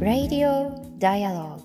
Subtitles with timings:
[0.00, 1.62] Radio Dialogue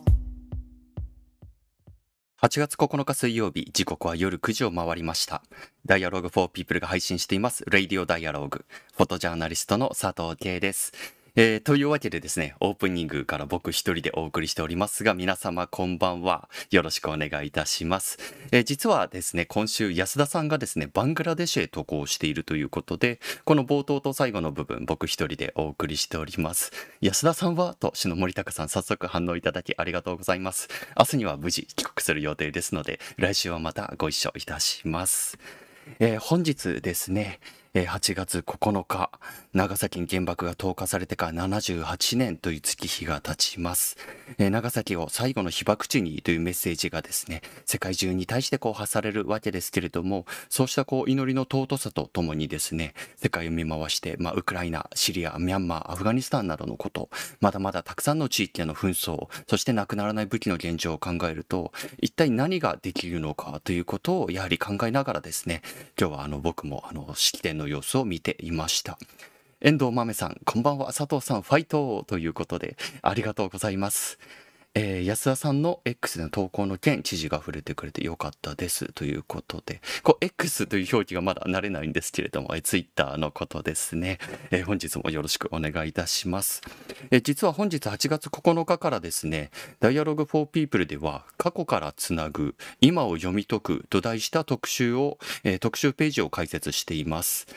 [2.42, 5.44] 8月9日水曜日、時刻は夜9時を回りました。
[5.86, 8.64] ダイアログ4ピープルが配信しています、Radio Dialogue。
[8.96, 11.19] フォトジャーナリストの佐藤慶です。
[11.36, 16.50] えーというわけでですね、オープニングから僕一人でお送りしておりますが、皆様こんばんは。
[16.71, 18.18] よろしくお願いいたします。
[18.51, 26.71] えー実はですね、今週安田さんがですね、バングラデシュへ渡航しているということで、この冒頭と最後の部分、僕一人でお送りしております。
[27.01, 30.68] 安田さんはと、篠森隆さん、早速反応いただきありがとうございます。
[30.98, 35.38] 明日には無事帰国する予定ですので、来週はまたご一緒いたします。
[36.00, 37.39] えー本日ですね、
[37.88, 39.11] 8月9日、
[39.53, 43.97] 長崎に原爆が投下されてから78年という月日が経ちます。
[44.38, 65.61] 長崎を最後の被爆地にというメッセージがですね、世界中に対してこう発されるわけですけれども、そうしたこう祈りの尊さとともにですね、世界を見回して、まあ、ウクライナ、シリア、ミャンマー、アフガニスタンなどのこと、まだまだたくさんの地域での紛争、そしてなくならない武器の現状を考えると、一体何ができるのかということをやはり考えながらですね、
[66.00, 68.98] 今日はあの僕もあの式典の様子を見ていました。
[69.62, 74.17] 遠藤豆さん、こんばんは、佐藤さん、ファイトということで、ありがとうございます。
[74.75, 84.20] えー安田さんの X での投稿の件、知事が触れてくれてよかったですということで、こう X という表記がまだ慣れないんですけれども、えー Twitter のことですね、
[84.52, 86.61] えー本日もよろしくお願いいたします。
[87.09, 89.50] えー実は本日8月9日からですね、
[89.81, 97.48] Dialogue for People では過去からつなぐ、今を読み解くと題した特集を、えー特集ページを開設しています。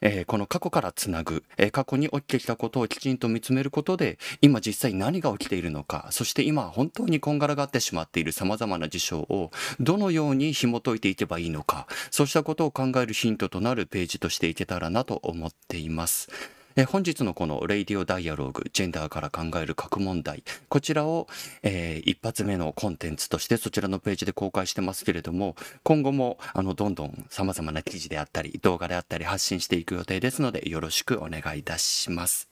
[0.00, 16.28] えーこの過去からつなぐ、えー過去に起きてきたことをきちんと見つめることで、今実際何が起きているのか、そして今本当にこんがらがってしまっている様々な事象をどのように紐解いていけばいいのか、そうしたことを考えるヒントとなるページとしていけたらなと思っています。
[16.76, 21.26] え本日のこのレイディオダイアローグ、ジェンダーから考える核問題、こちらを、
[21.62, 32.48] えー一発目のコンテンツとしてそちらのページで公開してますけれども、今後もあのどんどん様々な記事であったり、動画であったり発信していく予定ですので、よろしくお願いいたします。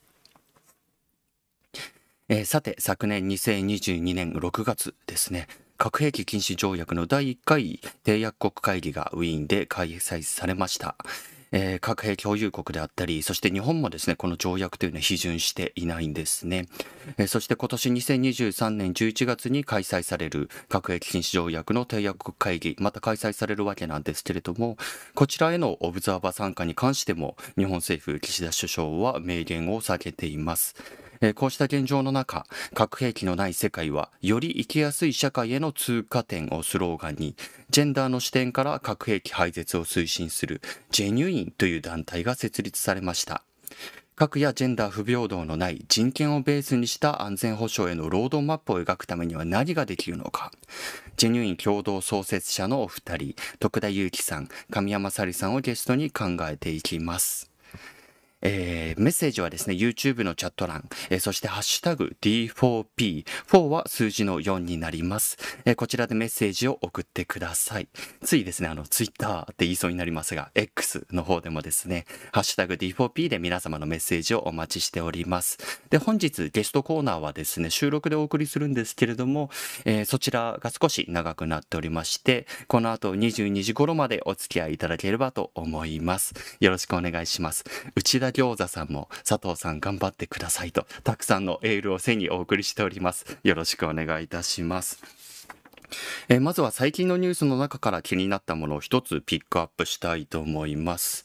[2.29, 5.47] えーさて、昨年2022年6月ですね、
[5.77, 10.97] 核兵器禁止条約の第1回締約国会議がウィーンで開催されました。
[11.53, 16.67] えー核兵器共有国であったり、そして日本もですね、この条約というのは批准していないんですね。
[17.17, 24.77] えーそして今年2023年11月に開催される核兵器禁止条約の締約国会議、また開催されるわけなんですけれども、
[25.15, 30.75] こちらへのオブザーバー参加に関しても、日本政府岸田首相は明言を避けています。
[31.35, 37.35] こうした現状の中、核兵器のない世界は、より生きやすい社会への通過点をスローガンに、
[37.71, 43.43] ジェンダーの視点から核兵器廃絶を推進する、ジェニュインという団体が設立されました。
[44.19, 50.51] 核やジェンダー不平等のない人権をベースにした安全保障へのロードマップを描くためには何ができるのか。
[51.17, 57.49] ジェニュイン共同創設者のお二人、徳田祐樹さん、神山沙里さんをゲストに考えていきます。
[58.43, 65.37] えーメッセージはですね、YouTube のチャット欄、えーそしてハッシュタグ D4P、4は数字の4になります。
[65.65, 67.89] えーこちらでメッセージを送ってください。
[68.23, 75.59] ついですね、あの、Twitter って言いそうになりますが、X の方でもですね、ハッシュタグ D4P で皆様のメッセージをお待ちしております。
[75.91, 79.51] で、本日ゲストコーナーはですね、収録でお送りするんですけれども、
[79.85, 86.35] えーそちらが少し長くなっておりまして、この後22時頃までお付き合いいただければと思います。
[86.61, 87.65] よろしくお願いします。
[87.95, 93.39] 内田餃子さんも佐藤さん頑張ってくださいと、たくさんのエールを背にお送りしております。
[93.43, 95.03] よろしくお願いいたします。
[96.29, 101.25] えーまずは最近のニュースの中から気になったものを一つピックアップしたいと思います。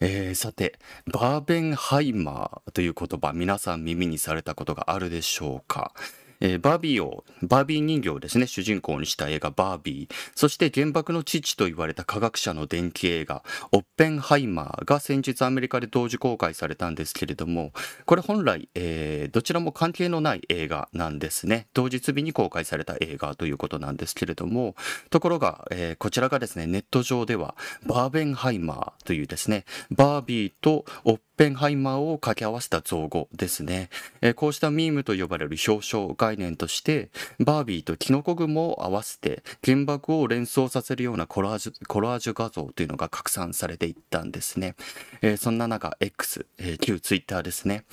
[0.00, 5.94] えーさて、バーベンハイマーという言葉、皆さん耳にされたことがあるでしょうか？
[6.42, 17.72] えーバービーを、バービー人形をですね、主人公にした映画バービー、そして原爆の父と言われた科学者の伝記映画、オッペンハイマーが先日アメリカで同時公開されたんですけれども、
[18.06, 21.68] これ本来、えーどちらも関係のない映画なんですね。
[21.74, 24.74] 同日日に公開された映画ということなんですけれども、
[25.10, 27.54] ところが、えーこちらがですね、ネット上では、
[27.86, 33.88] バーベンハイマーというですね、バービーとオッペンハイマーを掛け合わせた造語ですね。
[34.20, 44.74] えーこうしたミームと呼ばれる表彰概概念としてバービーとキノコ雲を合わせて原爆を連想させるようなコラージュコラージュ画像というのが拡散されていったんですね、
[45.20, 47.84] えー、そんな中 X、えー、旧 Twitter ですね。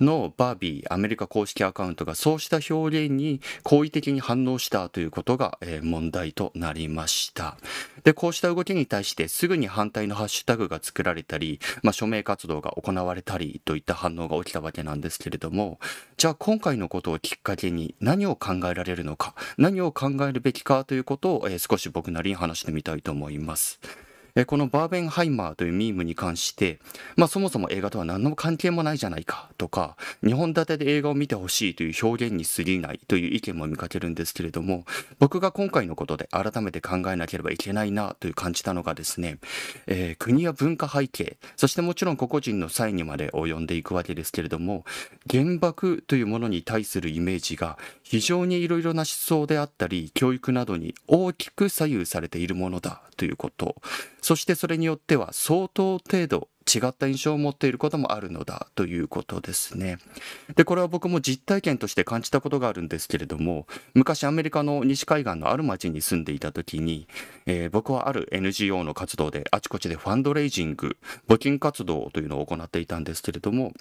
[0.00, 7.56] のバービーアメリカ公式アカウントがそうした表現に好意的に反応したということが、えー、問題となりました。
[8.04, 15.78] でこうした動きに対してすぐに反対のハッシュタグが作られたり、まあ、署名活動が行われたりといった反応が起きたわけなんですけれども
[16.16, 23.80] じゃあ今回のことをきっかけに何を考えられるのか何を考えるべきかということを、えー、少し僕なりに話してみたいと思います。
[24.44, 26.78] このバーベンハイマーというミームに関して、
[27.16, 34.84] まあそもそも映画とは何の関係もないじゃないかとか、2本立てで映画を見てほしいという表現に過ぎないという意見も見かけるんですけれども、
[35.18, 39.38] 僕が今回のことで改めて考えなければいけないなという感じたのがですね、
[39.86, 44.84] えー、国や文化背景、そしてもちろん個々人の際にまで及んでいくわけですけれども、
[45.30, 53.76] 原爆というものに対するイメージが非常にいろいろな思想であったり、教育などに大きく左右されているものだということ、
[54.28, 59.96] そしてそれによっては相当程度違った印象を持っていることもあるのだということですね。
[60.54, 67.08] で、これは僕も実体験として感じたことがあるんですけれども、昔アメリカの西海岸のある町に住んでいた時に、
[67.46, 73.72] えー、僕はある NGO の活動であちこちでファンドレイジング、募金活動というのを行っていたんですけれども、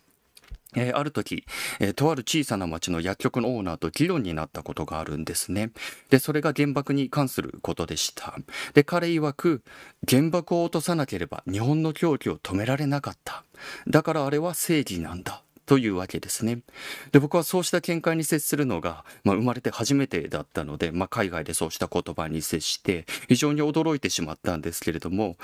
[0.76, 1.46] えー、ある時、
[1.80, 5.72] えー、とある小さな町の薬局のオーナーと議論になったことがあるんですね。
[6.10, 8.36] で、それが原爆に関することでした。
[8.74, 9.62] で、彼曰く、
[10.08, 13.44] 原爆を落とさなければ日本の狂気を止められなかった。
[13.88, 15.44] だからあれは正義なんだ。
[15.68, 16.62] というわけですね。
[17.12, 25.36] で、僕はそうした見解に接するのが、まあ、生まれて初めてだったので、まあ、海外でそうした言葉に接して、非常に驚いてしまったんですけれども、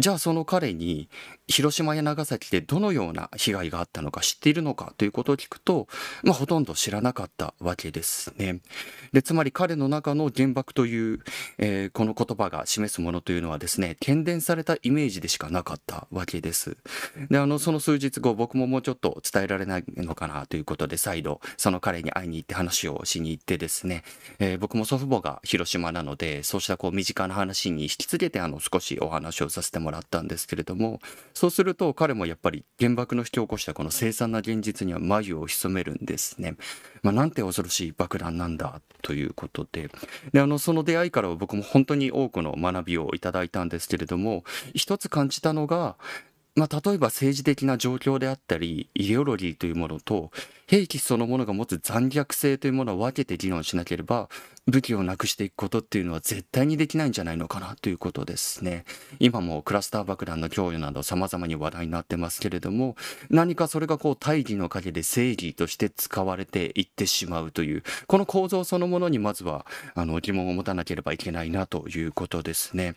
[0.00, 1.10] じゃあその彼に
[1.46, 5.88] 広島や長崎でどのような被害があったのか知っているのかということを聞くと、
[6.22, 8.60] まあ、ほとんど知らなかったわけですね。
[9.12, 11.18] でつまり彼の中の原爆という、
[11.58, 16.78] えー、この言葉が示すものというのはですね喧伝されたイメージでしかなかったわけです。
[17.28, 24.04] であのその数日後僕ももうちょっと伝えられないのかなということで再度その彼に会いに行って話をしに行ってですね、
[24.38, 31.00] えー、僕も祖父母が広島なのでそうしたこう身近な話に引き継げてあの少しお話をさせてもらもらったんですけれども
[31.34, 36.54] そうすると彼もやっぱり原爆の引き起こしたこの凄惨な現実には眉を潜めるんですね。
[37.02, 39.90] まあ、なんて恐ろしい爆弾なんだということで
[40.32, 44.44] であのその出会いからは僕も本当に多くの学びをいただいたんですけれども
[44.74, 45.96] 一つ感じたのが
[46.56, 50.30] まあ、例えば政治的な状況であったりイデオロギーというものと
[50.70, 54.28] 兵器そのものが持つ残虐性というものを分けて議論しなければ
[54.68, 58.84] 武器をなくしていくことっていうのは絶対にできないんじゃないのかなということですね。
[59.18, 62.94] 今もクラスター爆弾の供与など様々に話題になってますけれども、
[63.30, 72.94] 何かそれがこう大義の陰で正義として使われていってしまうという、この構造そのものにまずはあの疑問を持たなければいけないなということですね。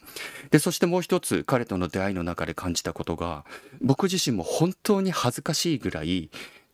[0.51, 3.45] で、そしてもう一つ彼との出会いの中で感じたことが、
[3.81, 6.29] 僕自身も本当に恥ずかしいぐらい、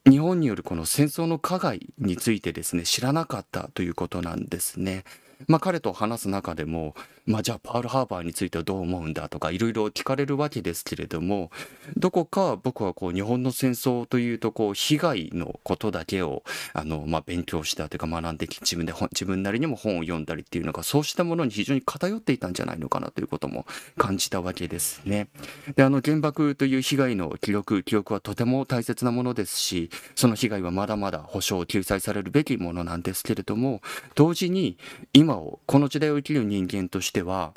[0.10, 5.04] 日本によるこの戦争の加害についてですね知らなかったということなんですね。
[5.48, 6.96] まあ、彼と話す中でも、
[7.30, 11.52] まあ、じゃあパールハーバーについてはどう思うんだとかいろいろ聞かれるわけですけれども
[11.96, 16.42] どこか僕はこう日本の戦争というとこう被害のことだけを
[16.74, 25.28] あの、まあ、勉強したというか学んで自分で自分なりにも本を読んだりっていうのがそうしたものに非常に偏っていたんじゃないのかなということも感じたわけですね。
[25.76, 33.82] であの原爆という被害の記録記憶はとても大切なものですしその被害はまだまだ保障救済されるべきものなんですけれども
[34.16, 34.80] 同時に
[35.14, 37.54] 今をこの時代を生きる人間としては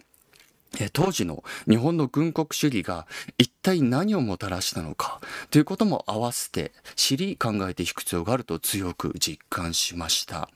[0.95, 10.49] 当時の日本の軍国主義が一体何をもたらしたのかということも併せて知り考えていく必要があると強く実感しました。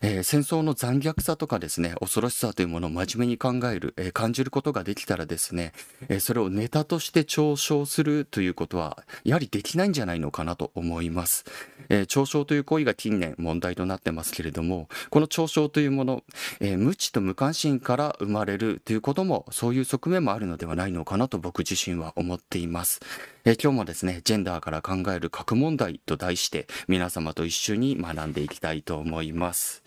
[0.00, 5.72] えー、戦争の残虐さとかですね恐ろしさというものを真面目に考える、えー、感じることができたらですね、
[6.08, 11.44] えー、それをネタとして嘲笑するということはやはりできないんじゃないのかなと思います、
[11.88, 16.22] え嘲笑という行為が近年問題となってますけれどもこの嘲笑というもの、
[16.60, 23.00] え無知と無関心から生まれるということもそういう側面もあるのではないのかなと僕自身は思っています、
[23.44, 29.82] え今日もですねジェンダーから考える核問題と題して皆様と一緒に学んでいきたいと思います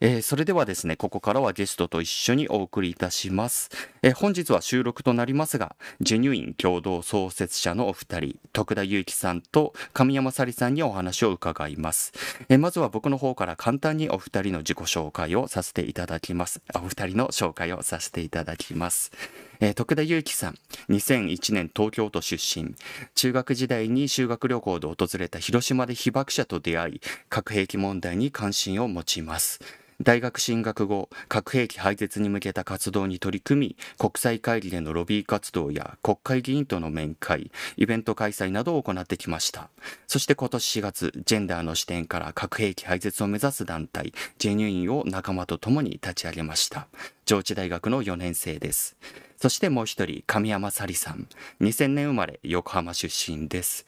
[0.00, 3.68] えー、それではですね、ここからはゲストと一緒にお送りいたします。
[4.08, 12.14] え本日は収録となりますが、ジェニュイン共同創設者のお二人、徳田祐樹さんと神山さりさんにお話を伺います。
[12.48, 16.62] えまずは僕の方から簡単にお二人の自己紹介をさせていただきます。
[16.74, 19.12] お二人の紹介をさせていただきます。
[19.60, 20.54] え、徳田祐樹さん、
[20.88, 22.74] 2001年東京都出身。
[23.14, 29.60] 中学時代に修学旅行で訪れた広島で被爆者と出会い、核兵器問題に関心を持ちます。
[30.00, 39.70] 大学進学後、核兵器廃絶に向けた活動に取り組み、国際会議でのロビー活動や国会議員との面会、イベント開催などを行ってきました。
[40.06, 46.86] そして今年4月、ジェンダーの視点から核兵器廃絶を目指す団体、ジェニューインを仲間と共に立ち上げました。
[47.26, 48.96] 上智大学の4年生です。
[49.36, 51.26] そしてもう一人、神山さりさん。
[51.60, 53.84] 2000年生まれ、横浜出身です。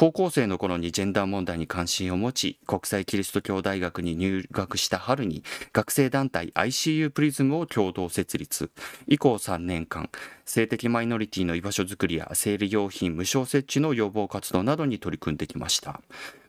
[0.00, 8.70] 高校生の頃にジェンダー問題に関心を持ち、国際キリスト教大学に入学した春に、学生団体 ICU プリズムを共同設立。
[9.08, 10.08] 以降3年間、
[10.46, 16.00] 性的マイノリティの居場所づくりや生理用品無償設置の予防活動などに取り組んできました。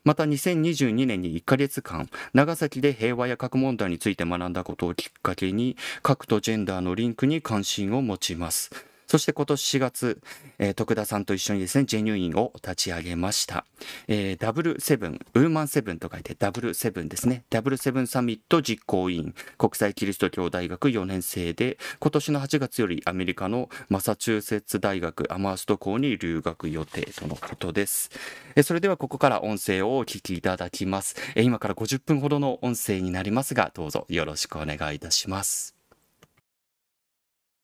[0.06, 8.91] また2022年に1ヶ月間、長崎で平和や核問題について学んだことをきっかけに、核とジェンダーのリンクに関心を持ちます。
[9.12, 10.22] そして今年4月、
[10.58, 13.66] えー、徳田さんと一緒にですね、ジェニューインを立ち上げました。
[14.08, 17.44] えー、ダブルセブン、ウーマンセブンと書いてダブルセブンですね。
[17.50, 28.12] ダブルセブンサミット実行委員、国際キリスト教大学4年生で、今年の8月よりアメリカのマサチューセッツ大学アマースト校に留学予定とのことです。
[28.56, 31.18] えー、それではここから音声をお聞きいただきます。
[31.36, 35.81] えー、今から50分ほどの音声になりますが、どうぞよろしくお願いいたします。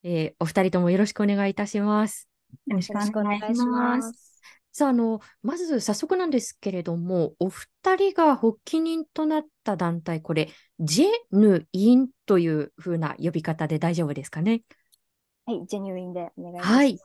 [0.10, 2.30] えー、お二人ともよろしくお願いいたします。
[2.66, 4.40] よろしくお願いします。
[4.72, 10.48] さあ、あの、まず早速なんですけれども、お二人が発起人となった団体、これ、
[10.80, 14.62] ジェヌインというふうな呼び方で大丈夫ですかね？
[15.46, 16.70] はい、ジェニュインでお願いします。
[16.70, 16.98] はい。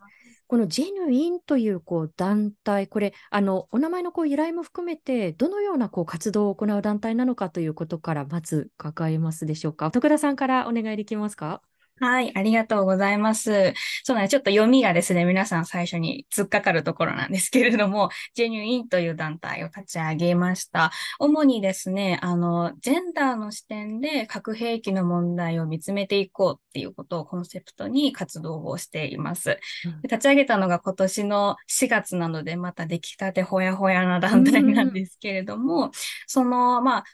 [0.47, 9.91] このジェヌインというこう団体、これ、あのお名前のこう由来も含めて、どのようなこう活動を行う団体なのかということから、まず伺えますでしょうか？
[9.91, 11.63] 徳田さんからお願いできますか？
[12.03, 13.75] はい、ありがとうございます。
[14.03, 14.33] そうなんです。
[14.33, 20.91] ちょっと読みがですね、皆さん最初に突っかかるところなんですけれども、 ジェニュインという団体を立ち上げました。
[21.21, 29.61] 主にですね、あの、ジェンダーの視点で核兵器の問題を見つめていこうっていうことをコンセプトに活動をしています。
[30.03, 35.93] 立ち上げたのが今年の4月なので、また出来たてほやほやな団体なんですけれども、
[36.27, 37.05] その、まあ、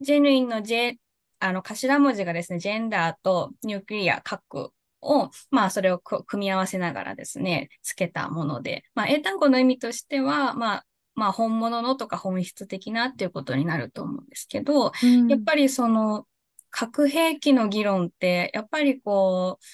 [0.00, 0.96] ジェヌインの J
[1.40, 16.26] あの、頭文字がですね、ジェンダーとニュークリア、核を、まあ、それを組み合わせながらですね、つけたもので、まあ、英単語の意味としては、まあ、まあ、本物のとか本質的なっていうことになると思うんですけど、うん、やっぱりその、
[16.70, 19.64] 核兵器の議論って、やっぱりこう、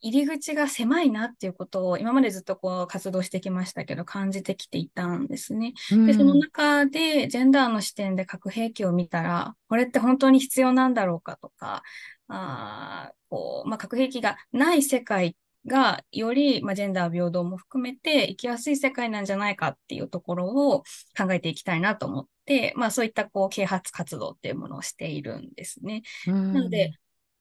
[0.00, 5.74] 入り口が狭いなっていうことを今までずっとこう活動してきましたけど感じてきていたんですね。
[5.90, 11.82] で、その中でジェンダーの視点で核兵器を見たら、これって本当に必要なんだろうかとか、
[12.28, 15.36] あこうまあ、核兵器がない世界
[15.66, 20.82] がより、まあ、ジェンダー平等も含めて生きやすい世界なんじゃないかっていうところを
[21.16, 26.02] 考えていきたいなと思って、まあそういったこう啓発活動っていうものをしているんですね。
[26.26, 26.92] なので、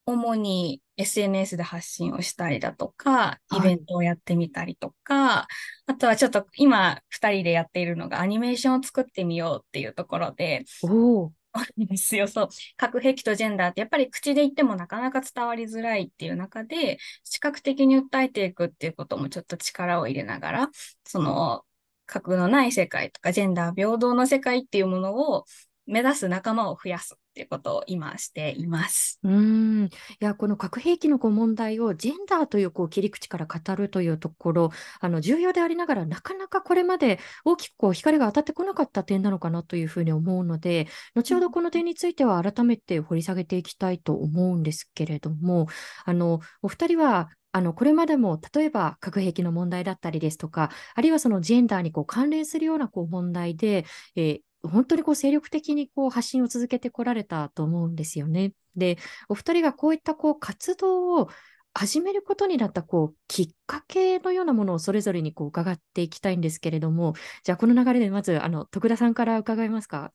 [0.08, 5.48] 主に SNS で発信をしたりだとか、イベントをやってみたりとか、は
[5.90, 11.32] い、あとはちょっと今二人でやっているのがアニメーションを作ってみようっていうところで、お
[11.78, 12.28] ですよ。
[12.28, 12.50] そう。
[12.78, 20.70] 核兵器とジェンダーってやっぱり口で言ってもなかなか伝わりづらいっていう中で、視覚的に訴えていくっていうこともちょっと力を入れながら、
[21.06, 21.64] その
[22.06, 25.46] 核のない世界とかジェンダー平等の世界っていうものを
[25.88, 29.20] 目指す仲間を増やすっていうことを今しています。
[29.24, 29.90] うんい
[30.20, 45.68] やこの核兵器のこう問題をジェンダーというこう切り口から語るというところあの重要でありながらなかなかこれまで大きくこう光が当たってこなかった点なのかなというふうに思うので後ほどこの点については改めて掘り下げていきたいと思うんですけれども
[46.06, 58.54] あのお二人はあのこれまでも例えば核兵器の問題だったりですとかあるいはそのジェンダーにこう関連するようなこう問題で、えー、本当にこう精力的にこう発信を続けてこられたと思うんですよね。
[58.76, 58.98] で、
[59.30, 61.30] お二人がこういったこう活動を
[61.74, 70.12] 始めることになったこうきっかけのようなものをそれぞれにこう伺っていきたいんですけれども、じゃあこの流れでまずあの徳田さんから伺いますか。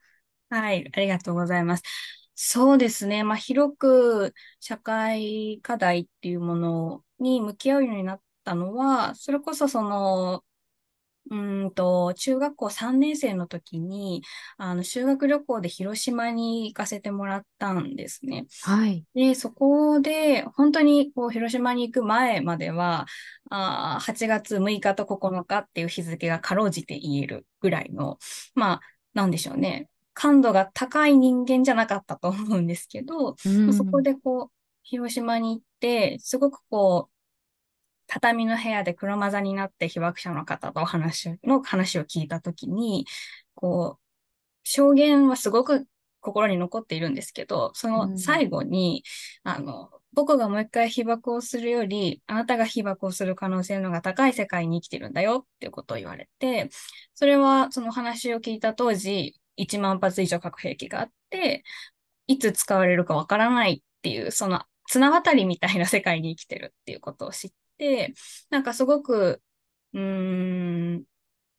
[0.51, 1.83] はい、ありがとうございます。
[2.35, 3.25] そうですね。
[3.25, 10.43] まあ、広く社会課題っていうものに向き合うようになったのは、それこそその
[11.31, 14.23] うんと、中学校3年生の時に、
[14.59, 18.47] あの、修学旅行で広島に行かせてもらったんですね。
[18.63, 19.05] はい。
[19.15, 23.07] で、そこで、本当にこう、広島に行く前までは、
[23.51, 28.19] あー8月6日と9日っていう日付がかろうじて言えるぐらいの、
[28.55, 28.81] まあ、
[29.15, 29.89] なんでしょうね。
[30.15, 34.53] 感度が高い人間じゃなかったと思うんですけど、うんそこでこう、
[34.83, 37.13] 広島に行って、すごくこう、
[38.13, 43.07] 畳の部屋で黒マザになって被爆者の方とお話をの話を聞いたときに、
[43.55, 44.03] こう、
[44.65, 45.87] 証言はすごく
[46.21, 49.03] 心に残っているんですけど、その最後に、
[49.45, 56.69] あの、僕がもう一回被爆をするより、あなたが被爆をする可能性の方が高い世界に生きてるんだよっていうことを言われて、
[57.15, 61.65] それはその話を聞いた当時、1万発以上核兵器があって、
[62.27, 67.57] いつ使われるかわからないっていう、その綱渡りみたいな世界に生きてるっていうことを知って、
[68.51, 69.43] なんかすごく、
[69.93, 71.05] うーん、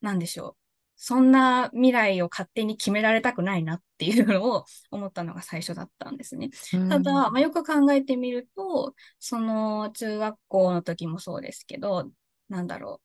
[0.01, 0.58] なんでしょう。
[0.96, 6.50] そんな未来を勝手に決められたくないなっていうのを思ったのが最初だったんですね。
[6.89, 12.10] ただ、まあ、よく考えてみると、その中学校の時もそうですけど、
[12.50, 13.01] なんだろ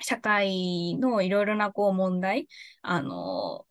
[0.00, 0.04] う。
[0.04, 2.48] 社会のいろいろなこう問題、
[2.82, 3.66] あの、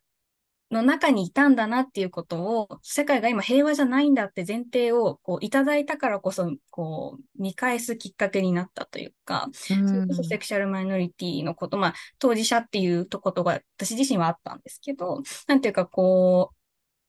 [0.72, 16.52] の中にいたんだなっていうことを、世界が今平和じゃないんだって前提をこういただいたからこそ、こう見返すきっかけになったというか、それこそセクシャルマイノリティのこと、まあ当事者っていうとことが私自身はあったんですけど、なんていうかこ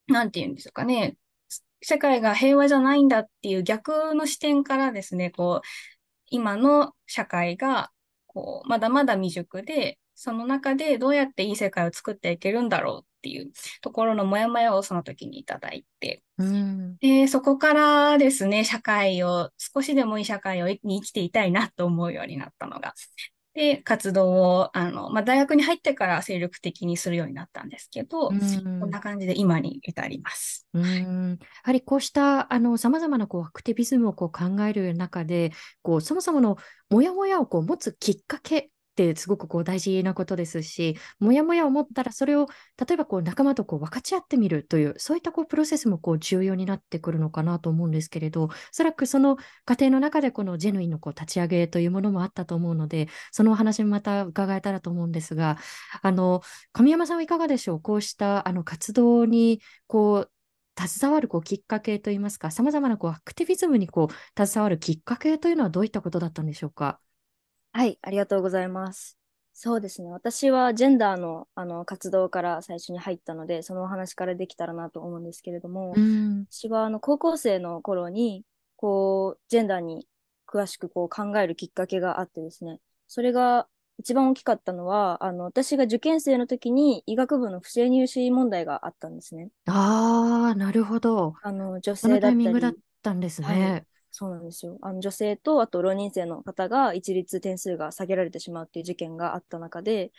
[0.09, 1.17] う、なんていうんでしょうかね、
[1.83, 5.67] 世界が平和じゃないんだっていう逆の視点からですね、こう、
[6.29, 7.91] 今の社会が、
[8.27, 16.97] こう、まだまだ未熟で、その中でどうやっていい世界を作っていけるんだろうっていうところのモヤモヤをその時にいただいて、うん。
[16.97, 22.95] で、そこからですね、社会を、少しでもいい社会をに生きていたいなと思うようになったのが。
[23.53, 28.81] で、活動を、あの、まあ、大学に入ってから精力的にするようになったんですけど、うん。
[28.81, 30.67] こんな感じで今に至ります。
[30.73, 31.39] うん。
[31.41, 36.57] やはりこうしたあの様々なこうアクティビズムをこう考える中で、こうそもそもの
[36.91, 42.47] モヤモヤをこう持つきっかけってすごくこう大事なことですし、モヤモヤを持ったらそれを
[42.79, 49.37] 例えばこう仲間とこう分かち合ってみるという、そういったこうプロセスもこう重要になってくるのかなと思うんですけれど、おそらくその
[49.67, 55.59] 過程の中でこのジェヌインのこう立ち上げというものもあったと思うので、そのお話もまた伺えたらと思うんですが、
[56.01, 56.41] あの
[56.73, 57.81] 神山さんはいかがでしょう？
[57.81, 60.31] こうしたあの活動にこう
[60.79, 66.99] 携わるこうきっかけといいますか、さまざまなこうアクティビズムにこう携わるきっかけというのはどういったことだったんでしょうか？
[67.77, 69.19] はい、ありがとうございます。
[69.53, 70.11] そうですね。
[70.11, 78.45] 私はジェンダーの、あの活動から最初に入ったので、そのお話からできたらなと思うんですけれども、うん、私はあの高校生の頃に、
[78.77, 80.09] こう、ジェンダーに
[80.47, 89.51] 詳しくこう考えるきっかけがあってですね、それが一番大きかったのは、あの、私が受験生の時に医学部の不正入試問題があったんですね。
[89.67, 91.35] ああ、なるほど。
[91.43, 93.87] あの、女性だったり、タイミングだったんですね。
[94.19, 94.79] そうなんですよ。
[94.81, 100.11] あの女性と、あと浪人生の方が一律点数が下げられてしまうっていう事件があった中で、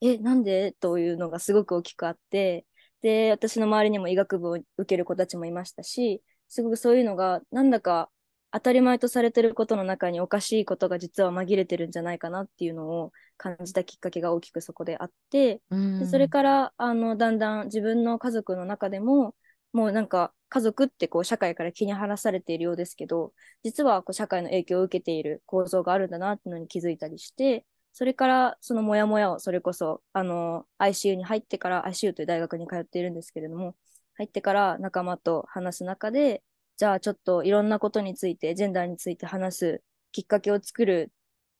[0.00, 0.72] え、なんで？
[0.72, 2.64] というのがすごく大きくあって、
[3.02, 8.08] で、私の周りにも医学部を受ける子たちもいましたし、すごくそういうのが、なんだか
[8.52, 19.34] 当たり前とされてることの中におかしいことが実は紛れてるんじゃないかなっていうのを感じたきっかけが大きくそこであって、うんでそれからあのだんだん自分の家族の中でも
[19.72, 33.76] もうなんか家族ってこう社会から気に晴らされているようですけど実はこう社会の影響を受けている構造があるんだなっていうのに気づいたりしてそれからそのモヤモヤをそれこそあの ICU に入ってから ICU という大学に通っているんですけれども
[34.16, 36.42] 入ってから仲間と話す中で
[36.76, 41.12] じゃあちょっといろんなことについてジェンダーについて話すきっかけを作る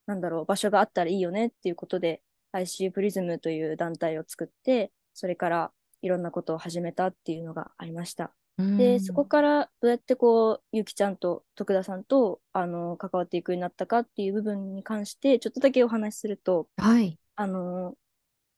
[0.07, 8.35] なんだろう場所があったらいいよねっていうことで ICU プリズムという団体を作って、それからいろんなことを始めたっていうのがありました。
[8.59, 17.19] うんで、そこからどうやってこう、ゆきちゃんと徳田さんと、あの、関わっていくようになったかっていう部分に関して、ちょっとだけお話しすると、はい。
[17.37, 17.97] あの、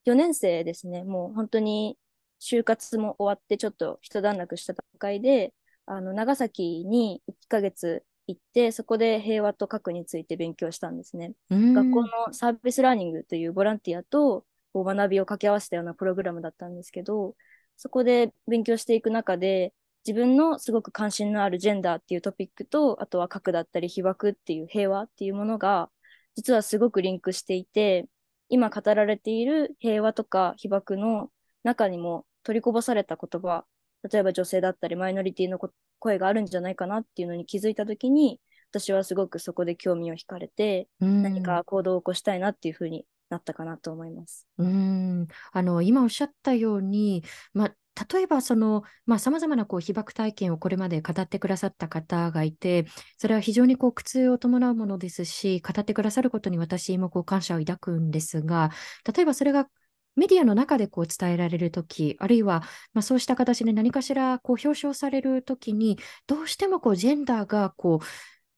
[0.05, 1.97] 4年生ですね、もう本当に
[2.41, 5.53] 就活も終わって、ちょっと一段落した段階で、
[5.85, 11.33] あの、長崎に1ヶ月行って、そこで平和と核について勉強したんですね。
[11.49, 17.35] うん学校のサービスラーニングというボランティアとこう学びを掛け合わせたようなプログラムだったんですけど、
[17.77, 19.73] そこで勉強していく中で、
[20.05, 25.89] 自分のすごく関心のあるジェンダーっていうトピックと、あとは核だったり被爆っていう平和っていうものが、
[26.35, 28.07] 実はすごくリンクしていて、
[28.49, 31.31] 今語られている平和とか被爆の
[31.63, 33.65] 中にも取りこぼされた言葉、
[34.11, 38.39] 例えば女性だったりマイノリティのこ声があるんじゃないかなっていうのに気づいたときに、
[38.69, 44.47] 私はすごくそこで興味を惹かれて、うん何か行動を起こしたいなっていうふうにななったかなと思います。
[44.57, 47.75] うーん、あの、今おっしゃったように、まあ、
[48.11, 52.85] 例えばその、まあ、様々なこう被爆体験をこれまで語ってくださった方がいて、
[53.17, 58.71] それは非常にこう苦痛を伴うものですし、語ってくださることに私もこう感謝を抱くんですが、
[59.15, 59.67] 例えばそれが
[60.15, 67.99] メディアの中でこう伝えられるとき、あるいはまあそうした形で何かしらこう表彰されるときに、どうしてもこうジェンダーがこ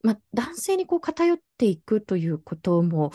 [0.03, 3.11] う、まあ、男性にこう偏っていくということも、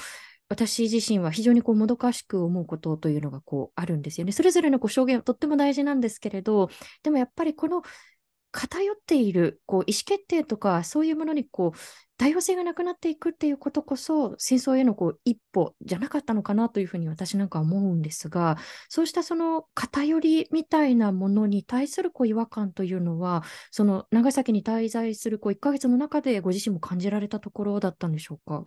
[0.52, 4.32] 私自身は非常にこうもどかしく思うことというのがこうあるんですよね。
[4.32, 6.68] それぞれのこう証言はとっても大事なんですけれど、
[7.02, 7.82] でもやっぱりこの
[8.50, 11.78] 偏っているこう意思決定とかそういうものにこう
[12.18, 18.58] 多様性がなくなっていくっていうことこそ戦争へのこう一歩じゃなかったのかなというふうに私なんか思うんですが、
[18.90, 28.64] そうしたその偏りみたいなものに対するこう違和感というのは、その長崎に滞在するこう1ヶ月の中でご自身も感じられたところだったんでしょうか？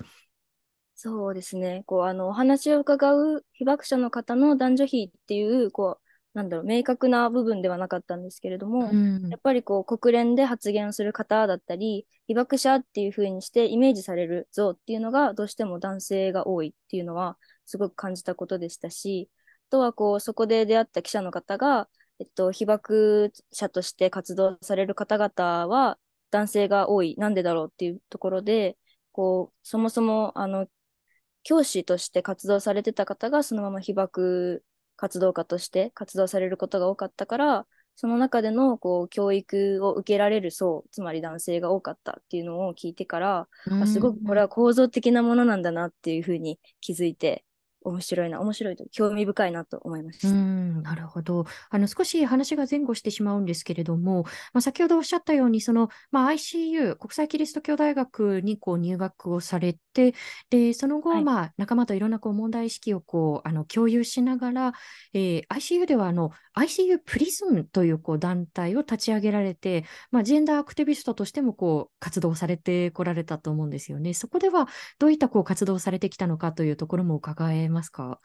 [1.07, 1.83] そうですね。
[1.85, 17.37] こう、あの、お話を伺う被爆者の方の男女比っていう、こう、なんだろう、明確な部分ではなかったんですけれども、うんやっぱりこう、国連で発言する方だったり、被爆者っていう風にしてイメージされる像っていうのが、どうしても男性が多いっていうのは、
[17.67, 19.29] すごく感じたことでしたし、
[19.67, 21.87] あとはこう、そこで出会った記者の方が、
[22.17, 25.99] えっと、被爆者として活動される方々は、
[26.31, 28.75] 男性が多い、なんでだろうっていうところで、
[29.11, 30.67] こう、そもそも、あの、
[31.45, 34.63] 教師として活動されてた方がそのまま被爆
[34.97, 43.47] 活動家として活動されることが多かったから、その中でのこう教育を受けられる層、つまり男性が多かったっていうのを聞いてから、
[43.79, 47.45] あすごくこれは構造的なものなんだなっていうふうに気づいて、
[47.89, 50.29] 面白いな、面白いと、興味深いなと思いましうた。
[50.29, 51.45] ん、なるほど。
[51.69, 60.13] あの、少し話が前後してしまうんですけれども、まあ、先ほどおっしゃったように、その、まあ、ICU、国際キリスト教大学にこう入学をされて、
[60.49, 64.73] で、その後、はいまあ、仲間といろんなこう問題意識をこう、あの、共有しながら、
[65.13, 74.13] えー ICU では、あの、ICU プリズムというこう団体を立ち上げられて、まあ、ジェンダーアクティビストとしてもこう、活動されてこられたと思うんですよね。
[74.13, 74.67] そこでは、
[74.99, 78.19] どういったこう活動をされてきたのかというところも伺えますか？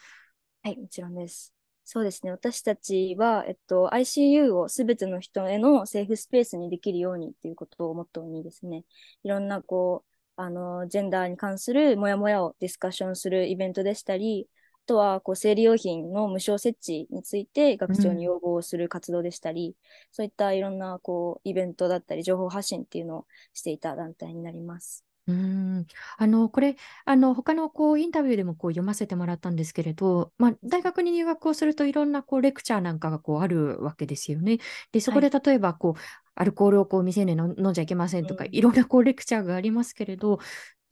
[0.62, 1.54] はい、もちろんです。
[1.84, 2.30] そうですね。
[2.30, 8.84] 私たちは、えっと、ICU をすべての人へのセーフスペースにできるようにっていうことをモットーにですね、
[9.24, 14.48] いろんな、こう、あの、ジェンダーに関するモヤモヤをディスカッションするイベントでしたり、
[14.84, 19.74] あとは、こう、生理用品の無償設置について学長に要望する活動でしたり、
[20.12, 25.04] そういったいろんな、こう、イベントだったり、情報発信っていうのをしていた団体になります。
[25.30, 25.36] うー
[25.80, 25.86] ん。
[26.18, 34.58] あのこれあの他のこうインタビューでもこう読ませてもらったんですけれど、まあ、大学に入学をするといろんなこうレクチャーなんかがこうあるわけですよね。
[34.92, 36.00] でそこで例えばこう、
[36.34, 38.50] アルコールをこう未成年の飲んじゃいけませんとか、うん。
[38.54, 40.40] いろんなこうレクチャーがありますけれど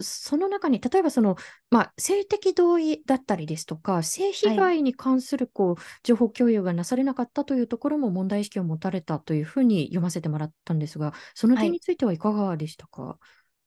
[0.01, 1.37] その中に例えばその、
[1.71, 11.65] まあ、性的同意だったりですとか性被害に関するこう情報共有がなされなかったというところも問題意識を持たれたというふうに読ませてもらったんですがそのはい。
[11.65, 13.19] 点についてはいかがでしたか、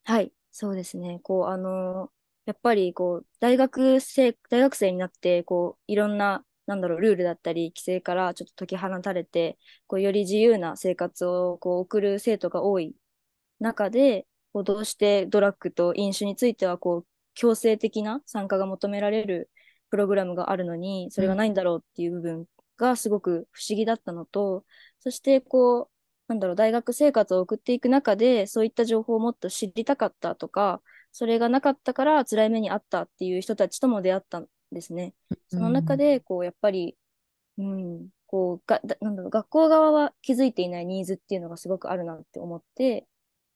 [0.06, 1.20] はい、そうですね。
[1.24, 2.12] こう、あの
[2.46, 12.96] やっぱり、こう、大学生、大学生になって、こう、いろんな、なんだろう、ルールだったり、規制からちょっと解き放たれて、こう、より自由な生活を、こう、送る生徒が多い
[13.60, 19.52] 中で、こう、どうしてドラッグと飲酒については、こう、強制的な参加が求められる
[19.90, 24.66] プログラムがあるのに、それがないんだろうっていう部分がすごく不思議だったのと、
[25.00, 25.91] そして、こう、
[26.32, 35.14] なんだろう、大学生活を送っていく中で、そういった情報をもっと知りたかったとか、それがなかったから辛い目にあったっていう人たちとも出会ったんですね。
[35.50, 36.98] その中で、こう、やっぱり、
[37.58, 43.06] うん、こう、が、だなんだろう、学校側は気づいていないニーズっていうのがすごくあるなって思って、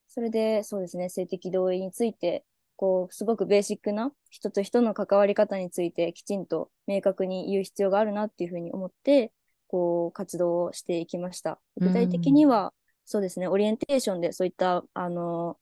[0.10, 2.44] それで、そうですね、性的同意について、
[2.76, 9.32] こう、すごくベーシックな人と人の関わり方についてきちんと明確に言う必要があるなっていうふうに思って、
[9.68, 11.60] こう、活動をしていきました。
[11.78, 12.74] 具体的には、
[13.06, 15.58] そうですね、オリエンテーションでそういった、あの、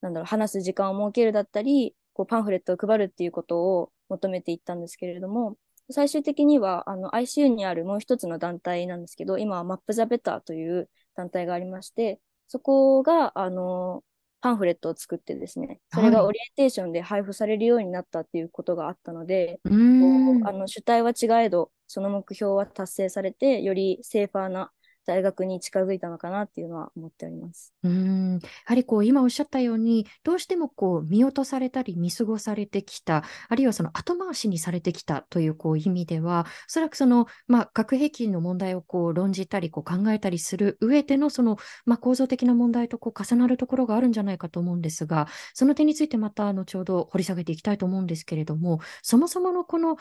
[0.00, 5.56] なんだろう、話す時間を設けるだったり、こう、パンフレットを配るっていうことを求めていったんですけれども、
[5.90, 14.02] 最終的には、あの、ICU にあるもう一つの団体なんですけど、今は Map the Better という団体がありまして、そこが、あの、
[14.44, 20.44] パンフレットを作ってですね、それがはいオリエンテーションで配布されるようになったっていうことがあったので、うこん。
[20.44, 24.70] うあの主体は違えど、その目標は達成されて、よりセーファーな
[25.06, 27.74] 大学に近づいたのかなっていうのは思っております。
[27.82, 49.96] うんやはりこう今おっしゃったように、どうしてもこう見落とされたり見過ごされてきた、あるいはその後回しにされてきたというこう意味では、おそらくその、まあ、核兵器の問題をこう論じたりこう考えたりする上でのその、まあ、構造的な問題とこう重なるところがあるんじゃないかと思うんですが、その点についてまた後ほど掘り下げていきたいと思うんですけれども、そもそものこの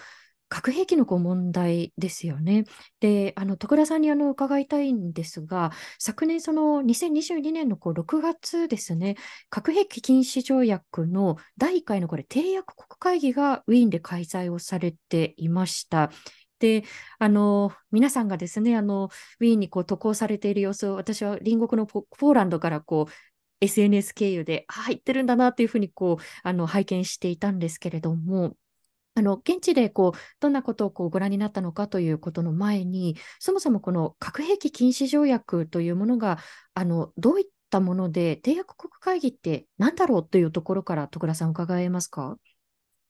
[0.50, 2.66] 核兵器のこう問題ですよね。
[3.00, 9.16] で、あの徳田さんにあの伺いたいんですが、昨年、その2022年のこう6月ですね、
[9.50, 16.12] 核兵器禁止条約の第1回のこれ、締約国会議がウィーンで開催をされていました。
[16.60, 16.84] で、
[17.20, 23.12] あの、皆さんがですね、あの、ウィーンにこう渡航されている様子を、私は隣国のポーランドからこう、
[23.60, 28.56] SNS 経由で、ああ、行ってるんだなというふうにこう、あの、拝見していたんですけれども、
[29.16, 36.40] あの、現地でこう、どんなことをこうご覧になったのかということの前に、そもそもこの核兵器禁止条約というものが、
[36.74, 42.38] あの、どういったもので、締約国会議って何だろうというところから、徳田さん伺えますか？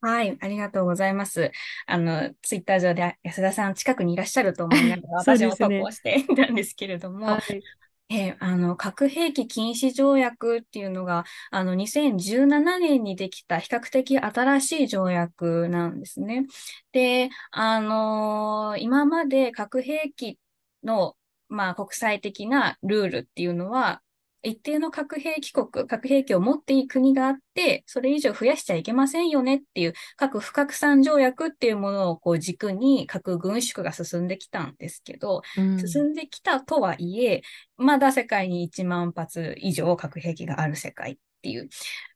[0.02, 1.50] はい、ありがとうございます。
[1.86, 7.62] あの、ツイッター上で安田さん近くにいらっしゃると思いながら、 私も投稿していたんですけれども、はい、
[8.10, 16.46] えー、あの、核兵器禁止条約っていうのが、あの、2017年にできた比較的新しい条約なんですね。
[16.92, 20.38] で、あのー、今まで核兵器
[20.82, 21.16] の、
[21.48, 24.02] まあ、国際的なルールっていうのは、
[24.44, 37.42] 一定の核兵器国、核兵器を持っている国があって、それ以上増やしちゃいけませんよねっていう、核不拡散条約っていうものをこう軸に核軍縮が進んできたんですけど、うん、進んできたとはいえ、
[37.76, 41.68] まだ世界に1万発以上核兵器がある世界っていう、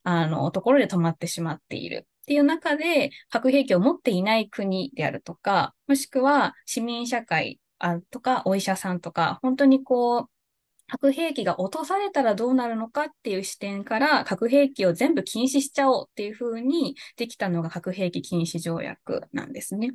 [0.05, 2.07] あの、ところで止まってしまっている。
[2.23, 10.27] っていう中で、核兵器を持っていない国であるとか、もしくは市民社会あとか、お医者さんとか、本当にこう、
[10.89, 19.91] 核兵器が落とされたらどうなるのかっていう視点から核兵器を全部禁止しちゃおうっていうふうにできたのが核兵器禁止条約なんですね。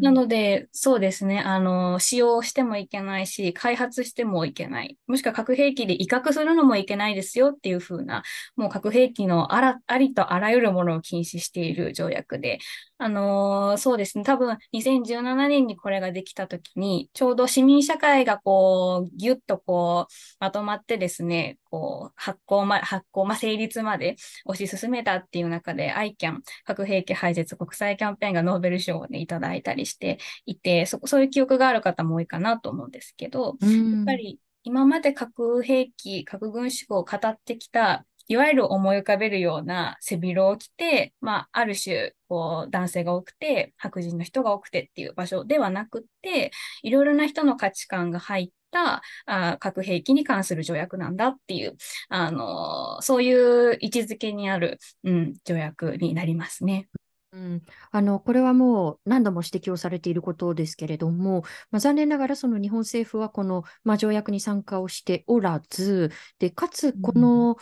[0.00, 4.98] なので、そうですね、あの、使用してもいけないし、開発してもいけない。
[5.06, 8.24] もしくは核兵器で威嚇するのもいけないですよっていうふうな、
[8.56, 12.58] もう核兵器のあらありとあらゆるものを禁止している条約で、
[12.98, 24.16] あのー、そうですね、多分2017年にこれができたときに、ちょうど市民社会がこう、ぎゅっとこう、まとまってですね、こう、発行ま、発行、ま、成立まで
[24.46, 46.50] 推し進めたっていう中で、ICAN、核兵器廃絶国際キャンペーンがノーベル賞をね、いただいたりしていて、そ、そういう記憶がある方も多いかなと思うんですけど、やっぱり今まで核兵器、核軍縮を語ってきたいわゆる思い浮かべるような背広を着て、まあ、ある種、こう、男性が多くて、白人の人が多くてっていう場所ではなくって、
[46.82, 51.76] いろいろな人の価値観が入ったあ核兵器に関する条約なんだっていう、
[52.08, 56.88] あのそういう位置づけにある、うん、条約になりますね。
[57.32, 67.56] うん、あのこれはもう何度も指摘をされていることですけれども、まあ、残念ながらその日本政府はこの、まあ、条約に参加をしておらず、でかつこの、うん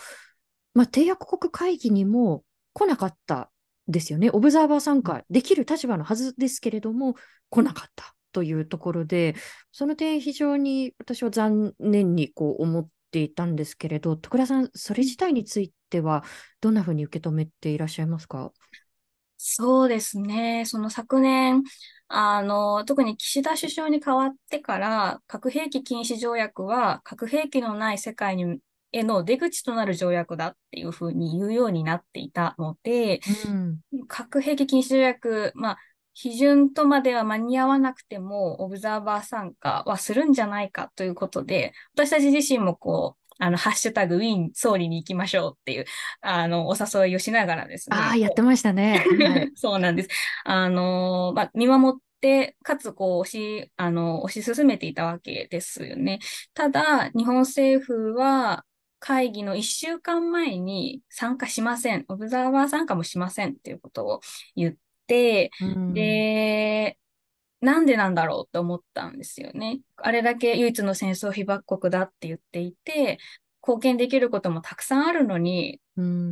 [0.74, 3.50] まあ、締約国会議にも来なかった
[3.88, 4.30] ですよね。
[4.32, 7.14] オブザーバー参加できる立場のはずですけれども、
[7.50, 9.34] 来なかったというところで、
[9.72, 16.24] その点、非常に私は残念にこう思っていたんですけれど、徳田さん、それ自体については、
[16.60, 18.52] どんなふうに受け止めていらっしゃいますか？
[19.36, 20.64] そうですね。
[20.66, 21.62] その昨年、
[22.08, 28.58] あの、特に岸田首相に代わってから、核兵器禁止条約は核兵器のない世界に
[28.92, 35.78] への出口となる条約だっていうふうに言うようになっていたので、うん、核兵器禁止条約、まあ、
[36.16, 45.86] 批准とまでは間に合わなくても、オブザーバー参加はするんじゃないかということで、私たち自身もこう、あの、ハッシュタグウィン総理に行きましょうっていう、
[46.20, 47.96] あの、お誘いをしながらですね。
[47.96, 49.02] ああ、やってましたね。
[49.18, 50.08] はい、 そうなんです。
[50.44, 56.18] あの、まあ、見守って、かつ、こう、押し、あの、推し進めていたわけですよね。
[56.52, 58.64] ただ、日本政府は、
[58.98, 62.04] 会議の1週間前に参加しません。
[62.08, 64.20] オブザーバー参加もしませんっていうことを
[64.54, 64.78] 言って、
[65.60, 66.98] うん、で、
[67.60, 69.80] なんでなんだろうって思ったんですよね。
[69.96, 73.18] あれだけ唯一の戦争被爆国だって言っていて、
[73.62, 75.80] 貢献できることもたくさんあるのに、